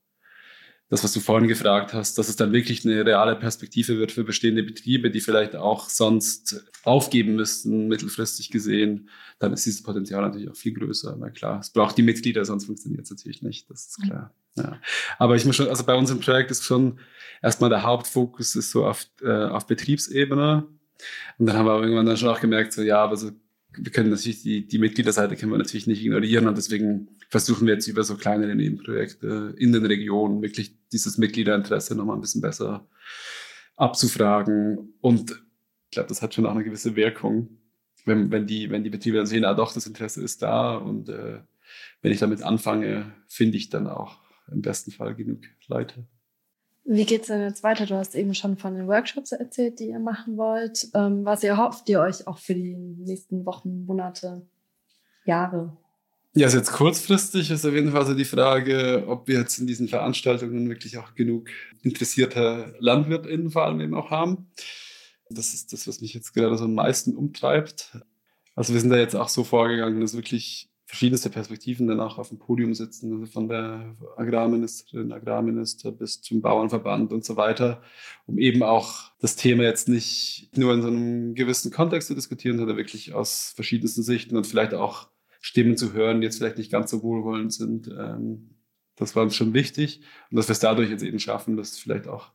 das, 0.88 1.04
was 1.04 1.12
du 1.12 1.20
vorhin 1.20 1.48
gefragt 1.48 1.92
hast, 1.92 2.16
dass 2.16 2.30
es 2.30 2.36
dann 2.36 2.52
wirklich 2.52 2.84
eine 2.84 3.04
reale 3.04 3.36
Perspektive 3.36 3.98
wird 3.98 4.10
für 4.10 4.24
bestehende 4.24 4.62
Betriebe, 4.62 5.10
die 5.10 5.20
vielleicht 5.20 5.54
auch 5.54 5.90
sonst 5.90 6.64
aufgeben 6.82 7.36
müssten, 7.36 7.88
mittelfristig 7.88 8.50
gesehen, 8.50 9.10
dann 9.38 9.52
ist 9.52 9.66
dieses 9.66 9.82
Potenzial 9.82 10.22
natürlich 10.22 10.48
auch 10.48 10.56
viel 10.56 10.72
größer. 10.72 11.14
Na 11.20 11.28
klar, 11.28 11.60
es 11.60 11.70
braucht 11.70 11.98
die 11.98 12.02
Mitglieder, 12.02 12.44
sonst 12.46 12.64
funktioniert 12.64 13.02
es 13.02 13.10
natürlich 13.10 13.42
nicht, 13.42 13.68
das 13.70 13.88
ist 13.88 14.02
klar. 14.02 14.34
Ja. 14.58 14.80
Aber 15.18 15.36
ich 15.36 15.44
muss 15.44 15.56
schon, 15.56 15.68
also 15.68 15.84
bei 15.84 15.94
unserem 15.94 16.20
Projekt 16.20 16.50
ist 16.50 16.64
schon 16.64 16.98
erstmal 17.42 17.70
der 17.70 17.82
Hauptfokus 17.82 18.54
ist 18.54 18.70
so 18.70 18.86
auf, 18.86 19.06
äh, 19.22 19.30
auf 19.30 19.66
Betriebsebene. 19.66 20.66
Und 21.38 21.46
dann 21.46 21.56
haben 21.56 21.66
wir 21.66 21.80
irgendwann 21.80 22.06
dann 22.06 22.16
schon 22.16 22.28
auch 22.28 22.40
gemerkt, 22.40 22.72
so 22.72 22.82
ja, 22.82 22.98
aber 22.98 23.16
so, 23.16 23.30
wir 23.76 23.92
können 23.92 24.10
natürlich 24.10 24.42
die, 24.42 24.66
die 24.66 24.78
Mitgliederseite 24.78 25.36
können 25.36 25.52
wir 25.52 25.58
natürlich 25.58 25.86
nicht 25.86 26.02
ignorieren 26.04 26.48
und 26.48 26.56
deswegen 26.56 27.08
versuchen 27.28 27.66
wir 27.66 27.74
jetzt 27.74 27.86
über 27.86 28.02
so 28.02 28.16
kleinere 28.16 28.54
Nebenprojekte 28.54 29.54
in 29.56 29.72
den 29.72 29.86
Regionen 29.86 30.42
wirklich 30.42 30.74
dieses 30.90 31.18
Mitgliederinteresse 31.18 31.94
nochmal 31.94 32.16
ein 32.16 32.20
bisschen 32.20 32.40
besser 32.40 32.88
abzufragen. 33.76 34.94
Und 35.00 35.30
ich 35.30 35.90
glaube, 35.92 36.08
das 36.08 36.22
hat 36.22 36.34
schon 36.34 36.46
auch 36.46 36.52
eine 36.54 36.64
gewisse 36.64 36.96
Wirkung, 36.96 37.60
wenn, 38.04 38.30
wenn, 38.32 38.46
die, 38.46 38.70
wenn 38.70 38.82
die 38.82 38.90
Betriebe 38.90 39.18
dann 39.18 39.26
sehen, 39.26 39.44
ah 39.44 39.54
doch, 39.54 39.72
das 39.72 39.86
Interesse 39.86 40.22
ist 40.22 40.42
da 40.42 40.76
und 40.76 41.08
äh, 41.10 41.40
wenn 42.00 42.12
ich 42.12 42.18
damit 42.18 42.42
anfange, 42.42 43.12
finde 43.28 43.58
ich 43.58 43.68
dann 43.68 43.86
auch 43.86 44.18
im 44.52 44.62
besten 44.62 44.90
Fall 44.90 45.14
genug 45.14 45.40
Leute. 45.66 46.06
Wie 46.84 47.04
geht 47.04 47.22
es 47.22 47.26
denn 47.26 47.42
jetzt 47.42 47.62
weiter? 47.62 47.84
Du 47.84 47.96
hast 47.96 48.14
eben 48.14 48.34
schon 48.34 48.56
von 48.56 48.74
den 48.74 48.88
Workshops 48.88 49.32
erzählt, 49.32 49.78
die 49.78 49.88
ihr 49.88 49.98
machen 49.98 50.38
wollt. 50.38 50.88
Ähm, 50.94 51.24
was 51.24 51.44
erhofft 51.44 51.88
ihr 51.90 52.00
euch 52.00 52.26
auch 52.26 52.38
für 52.38 52.54
die 52.54 52.74
nächsten 52.74 53.44
Wochen, 53.44 53.84
Monate, 53.84 54.46
Jahre? 55.26 55.76
Ja, 56.34 56.46
also 56.46 56.56
jetzt 56.58 56.72
kurzfristig 56.72 57.50
ist 57.50 57.66
auf 57.66 57.74
jeden 57.74 57.92
Fall 57.92 58.06
so 58.06 58.14
die 58.14 58.24
Frage, 58.24 59.04
ob 59.06 59.28
wir 59.28 59.38
jetzt 59.38 59.58
in 59.58 59.66
diesen 59.66 59.88
Veranstaltungen 59.88 60.68
wirklich 60.68 60.96
auch 60.96 61.14
genug 61.14 61.48
interessierte 61.82 62.74
LandwirtInnen 62.78 63.50
vor 63.50 63.64
allem 63.64 63.80
eben 63.80 63.94
auch 63.94 64.10
haben. 64.10 64.50
Das 65.28 65.52
ist 65.52 65.72
das, 65.72 65.86
was 65.86 66.00
mich 66.00 66.14
jetzt 66.14 66.32
gerade 66.32 66.56
so 66.56 66.64
am 66.64 66.74
meisten 66.74 67.14
umtreibt. 67.14 67.98
Also 68.54 68.72
wir 68.72 68.80
sind 68.80 68.90
da 68.90 68.96
jetzt 68.96 69.14
auch 69.14 69.28
so 69.28 69.44
vorgegangen, 69.44 70.00
dass 70.00 70.14
wirklich 70.14 70.70
verschiedenste 70.88 71.28
Perspektiven 71.28 71.86
danach 71.86 72.16
auf 72.16 72.30
dem 72.30 72.38
Podium 72.38 72.72
sitzen, 72.72 73.12
also 73.12 73.26
von 73.26 73.46
der 73.46 73.94
Agrarministerin, 74.16 75.12
Agrarminister 75.12 75.92
bis 75.92 76.22
zum 76.22 76.40
Bauernverband 76.40 77.12
und 77.12 77.26
so 77.26 77.36
weiter, 77.36 77.82
um 78.24 78.38
eben 78.38 78.62
auch 78.62 79.12
das 79.20 79.36
Thema 79.36 79.64
jetzt 79.64 79.90
nicht 79.90 80.48
nur 80.56 80.72
in 80.72 80.80
so 80.80 80.88
einem 80.88 81.34
gewissen 81.34 81.70
Kontext 81.70 82.08
zu 82.08 82.14
diskutieren, 82.14 82.56
sondern 82.56 82.78
wirklich 82.78 83.12
aus 83.12 83.52
verschiedensten 83.54 84.02
Sichten 84.02 84.34
und 84.34 84.46
vielleicht 84.46 84.72
auch 84.72 85.10
Stimmen 85.42 85.76
zu 85.76 85.92
hören, 85.92 86.22
die 86.22 86.24
jetzt 86.24 86.38
vielleicht 86.38 86.56
nicht 86.56 86.72
ganz 86.72 86.90
so 86.90 87.02
wohlwollend 87.02 87.52
sind. 87.52 87.88
Ähm, 87.88 88.54
das 88.96 89.14
war 89.14 89.24
uns 89.24 89.36
schon 89.36 89.52
wichtig. 89.52 90.00
Und 90.30 90.36
dass 90.36 90.48
wir 90.48 90.54
es 90.54 90.60
dadurch 90.60 90.88
jetzt 90.88 91.04
eben 91.04 91.20
schaffen, 91.20 91.58
dass 91.58 91.78
vielleicht 91.78 92.08
auch 92.08 92.32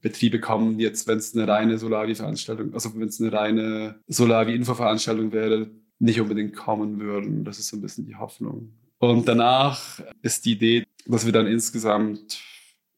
Betriebe 0.00 0.40
kommen, 0.40 0.80
jetzt, 0.80 1.06
wenn 1.06 1.18
es 1.18 1.32
eine 1.32 1.46
reine 1.46 1.78
Solavi-Veranstaltung, 1.78 2.74
also 2.74 2.92
wenn 2.96 3.06
es 3.06 3.20
eine 3.20 3.32
reine 3.32 4.00
Solavi-Info-Veranstaltung 4.08 5.30
wäre, 5.30 5.70
nicht 6.02 6.20
unbedingt 6.20 6.54
kommen 6.54 6.98
würden. 6.98 7.44
Das 7.44 7.58
ist 7.58 7.68
so 7.68 7.76
ein 7.76 7.80
bisschen 7.80 8.06
die 8.06 8.16
Hoffnung. 8.16 8.72
Und 8.98 9.26
danach 9.26 10.00
ist 10.20 10.44
die 10.44 10.52
Idee, 10.52 10.84
dass 11.06 11.24
wir 11.24 11.32
dann 11.32 11.46
insgesamt 11.46 12.40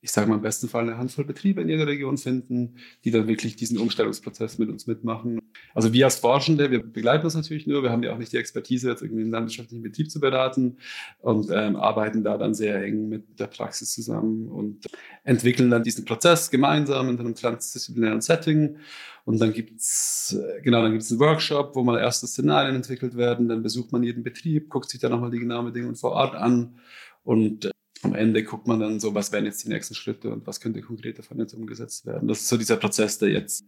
ich 0.04 0.12
sage 0.12 0.28
mal 0.28 0.34
im 0.36 0.42
besten 0.42 0.68
Fall 0.68 0.82
eine 0.82 0.98
Handvoll 0.98 1.24
Betriebe 1.24 1.62
in 1.62 1.68
jeder 1.70 1.86
Region 1.86 2.18
finden, 2.18 2.74
die 3.04 3.10
dann 3.10 3.26
wirklich 3.26 3.56
diesen 3.56 3.78
Umstellungsprozess 3.78 4.58
mit 4.58 4.68
uns 4.68 4.86
mitmachen. 4.86 5.40
Also 5.72 5.94
wir 5.94 6.04
als 6.04 6.16
Forschende, 6.16 6.70
wir 6.70 6.82
begleiten 6.82 7.24
das 7.24 7.34
natürlich 7.34 7.66
nur, 7.66 7.82
wir 7.82 7.90
haben 7.90 8.02
ja 8.02 8.12
auch 8.12 8.18
nicht 8.18 8.30
die 8.30 8.36
Expertise, 8.36 8.90
jetzt 8.90 9.00
irgendwie 9.00 9.22
einen 9.22 9.30
landwirtschaftlichen 9.30 9.82
Betrieb 9.82 10.10
zu 10.10 10.20
beraten 10.20 10.76
und 11.20 11.50
ähm, 11.50 11.76
arbeiten 11.76 12.22
da 12.22 12.36
dann 12.36 12.52
sehr 12.52 12.84
eng 12.84 13.08
mit 13.08 13.40
der 13.40 13.46
Praxis 13.46 13.94
zusammen 13.94 14.46
und 14.48 14.84
entwickeln 15.24 15.70
dann 15.70 15.84
diesen 15.84 16.04
Prozess 16.04 16.50
gemeinsam 16.50 17.08
in 17.08 17.18
einem 17.18 17.34
transdisziplinären 17.34 18.20
Setting. 18.20 18.76
Und 19.24 19.40
dann 19.40 19.54
gibt's 19.54 20.36
genau, 20.62 20.82
dann 20.82 20.92
gibt's 20.92 21.10
einen 21.10 21.20
Workshop, 21.20 21.76
wo 21.76 21.82
mal 21.82 21.98
erste 21.98 22.26
Szenarien 22.26 22.76
entwickelt 22.76 23.16
werden, 23.16 23.48
dann 23.48 23.62
besucht 23.62 23.90
man 23.90 24.02
jeden 24.02 24.22
Betrieb, 24.22 24.68
guckt 24.68 24.90
sich 24.90 25.00
da 25.00 25.08
nochmal 25.08 25.30
die 25.30 25.38
genauen 25.38 25.64
Bedingungen 25.64 25.96
vor 25.96 26.10
Ort 26.10 26.34
an 26.34 26.74
und 27.22 27.70
am 28.04 28.14
Ende 28.14 28.44
guckt 28.44 28.66
man 28.66 28.80
dann 28.80 29.00
so, 29.00 29.14
was 29.14 29.32
wären 29.32 29.44
jetzt 29.44 29.64
die 29.64 29.68
nächsten 29.68 29.94
Schritte 29.94 30.30
und 30.30 30.46
was 30.46 30.60
könnte 30.60 30.80
konkret 30.80 31.18
davon 31.18 31.38
jetzt 31.38 31.54
umgesetzt 31.54 32.06
werden. 32.06 32.28
Das 32.28 32.40
ist 32.40 32.48
so 32.48 32.56
dieser 32.56 32.76
Prozess, 32.76 33.18
der 33.18 33.30
jetzt 33.30 33.64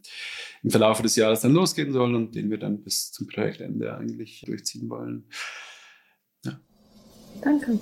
im 0.62 0.70
Verlauf 0.70 1.00
des 1.02 1.16
Jahres 1.16 1.40
dann 1.40 1.52
losgehen 1.52 1.92
soll 1.92 2.14
und 2.14 2.34
den 2.34 2.50
wir 2.50 2.58
dann 2.58 2.82
bis 2.82 3.12
zum 3.12 3.26
Projektende 3.26 3.96
eigentlich 3.96 4.42
durchziehen 4.46 4.88
wollen. 4.88 5.24
Ja. 6.44 6.60
Danke. 7.42 7.78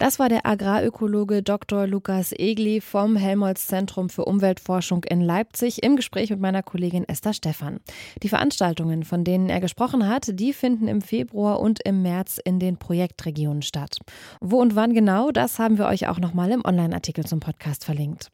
Das 0.00 0.18
war 0.18 0.30
der 0.30 0.46
Agrarökologe 0.46 1.42
Dr. 1.42 1.86
Lukas 1.86 2.32
Egli 2.32 2.80
vom 2.80 3.16
Helmholtz 3.16 3.66
Zentrum 3.66 4.08
für 4.08 4.24
Umweltforschung 4.24 5.04
in 5.04 5.20
Leipzig 5.20 5.82
im 5.82 5.94
Gespräch 5.94 6.30
mit 6.30 6.40
meiner 6.40 6.62
Kollegin 6.62 7.06
Esther 7.06 7.34
Stephan. 7.34 7.80
Die 8.22 8.30
Veranstaltungen, 8.30 9.04
von 9.04 9.24
denen 9.24 9.50
er 9.50 9.60
gesprochen 9.60 10.08
hat, 10.08 10.40
die 10.40 10.54
finden 10.54 10.88
im 10.88 11.02
Februar 11.02 11.60
und 11.60 11.84
im 11.84 12.00
März 12.00 12.40
in 12.42 12.58
den 12.58 12.78
Projektregionen 12.78 13.60
statt. 13.60 13.98
Wo 14.40 14.58
und 14.62 14.74
wann 14.74 14.94
genau, 14.94 15.32
das 15.32 15.58
haben 15.58 15.76
wir 15.76 15.84
euch 15.84 16.08
auch 16.08 16.18
nochmal 16.18 16.50
im 16.50 16.64
Online-Artikel 16.64 17.26
zum 17.26 17.40
Podcast 17.40 17.84
verlinkt. 17.84 18.30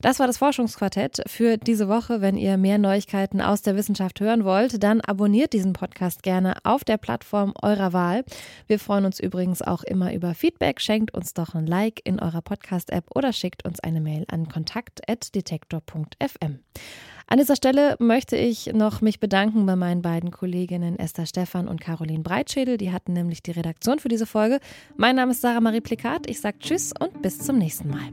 Das 0.00 0.18
war 0.18 0.26
das 0.26 0.38
Forschungsquartett 0.38 1.22
für 1.26 1.56
diese 1.56 1.88
Woche. 1.88 2.20
Wenn 2.20 2.36
ihr 2.36 2.56
mehr 2.56 2.78
Neuigkeiten 2.78 3.40
aus 3.40 3.62
der 3.62 3.76
Wissenschaft 3.76 4.20
hören 4.20 4.44
wollt, 4.44 4.82
dann 4.82 5.00
abonniert 5.00 5.52
diesen 5.52 5.72
Podcast 5.72 6.22
gerne 6.22 6.54
auf 6.64 6.84
der 6.84 6.98
Plattform 6.98 7.54
eurer 7.60 7.92
Wahl. 7.92 8.24
Wir 8.66 8.78
freuen 8.78 9.04
uns 9.04 9.20
übrigens 9.20 9.62
auch 9.62 9.82
immer 9.82 10.14
über 10.14 10.34
Feedback. 10.34 10.80
Schenkt 10.80 11.14
uns 11.14 11.34
doch 11.34 11.54
ein 11.54 11.66
Like 11.66 12.00
in 12.04 12.20
eurer 12.20 12.42
Podcast-App 12.42 13.04
oder 13.14 13.32
schickt 13.32 13.64
uns 13.64 13.80
eine 13.80 14.00
Mail 14.00 14.24
an 14.28 14.48
kontakt.detektor.fm. 14.48 16.60
An 17.30 17.38
dieser 17.38 17.56
Stelle 17.56 17.96
möchte 17.98 18.36
ich 18.36 18.72
noch 18.72 19.02
mich 19.02 19.20
bedanken 19.20 19.66
bei 19.66 19.76
meinen 19.76 20.00
beiden 20.00 20.30
Kolleginnen 20.30 20.98
Esther 20.98 21.26
Stephan 21.26 21.68
und 21.68 21.78
Caroline 21.78 22.22
Breitschädel. 22.22 22.78
Die 22.78 22.90
hatten 22.90 23.12
nämlich 23.12 23.42
die 23.42 23.50
Redaktion 23.50 23.98
für 23.98 24.08
diese 24.08 24.24
Folge. 24.24 24.60
Mein 24.96 25.16
Name 25.16 25.32
ist 25.32 25.42
Sarah 25.42 25.60
Marie 25.60 25.82
Plikat. 25.82 26.28
Ich 26.28 26.40
sage 26.40 26.58
Tschüss 26.58 26.94
und 26.98 27.20
bis 27.20 27.38
zum 27.38 27.58
nächsten 27.58 27.90
Mal. 27.90 28.12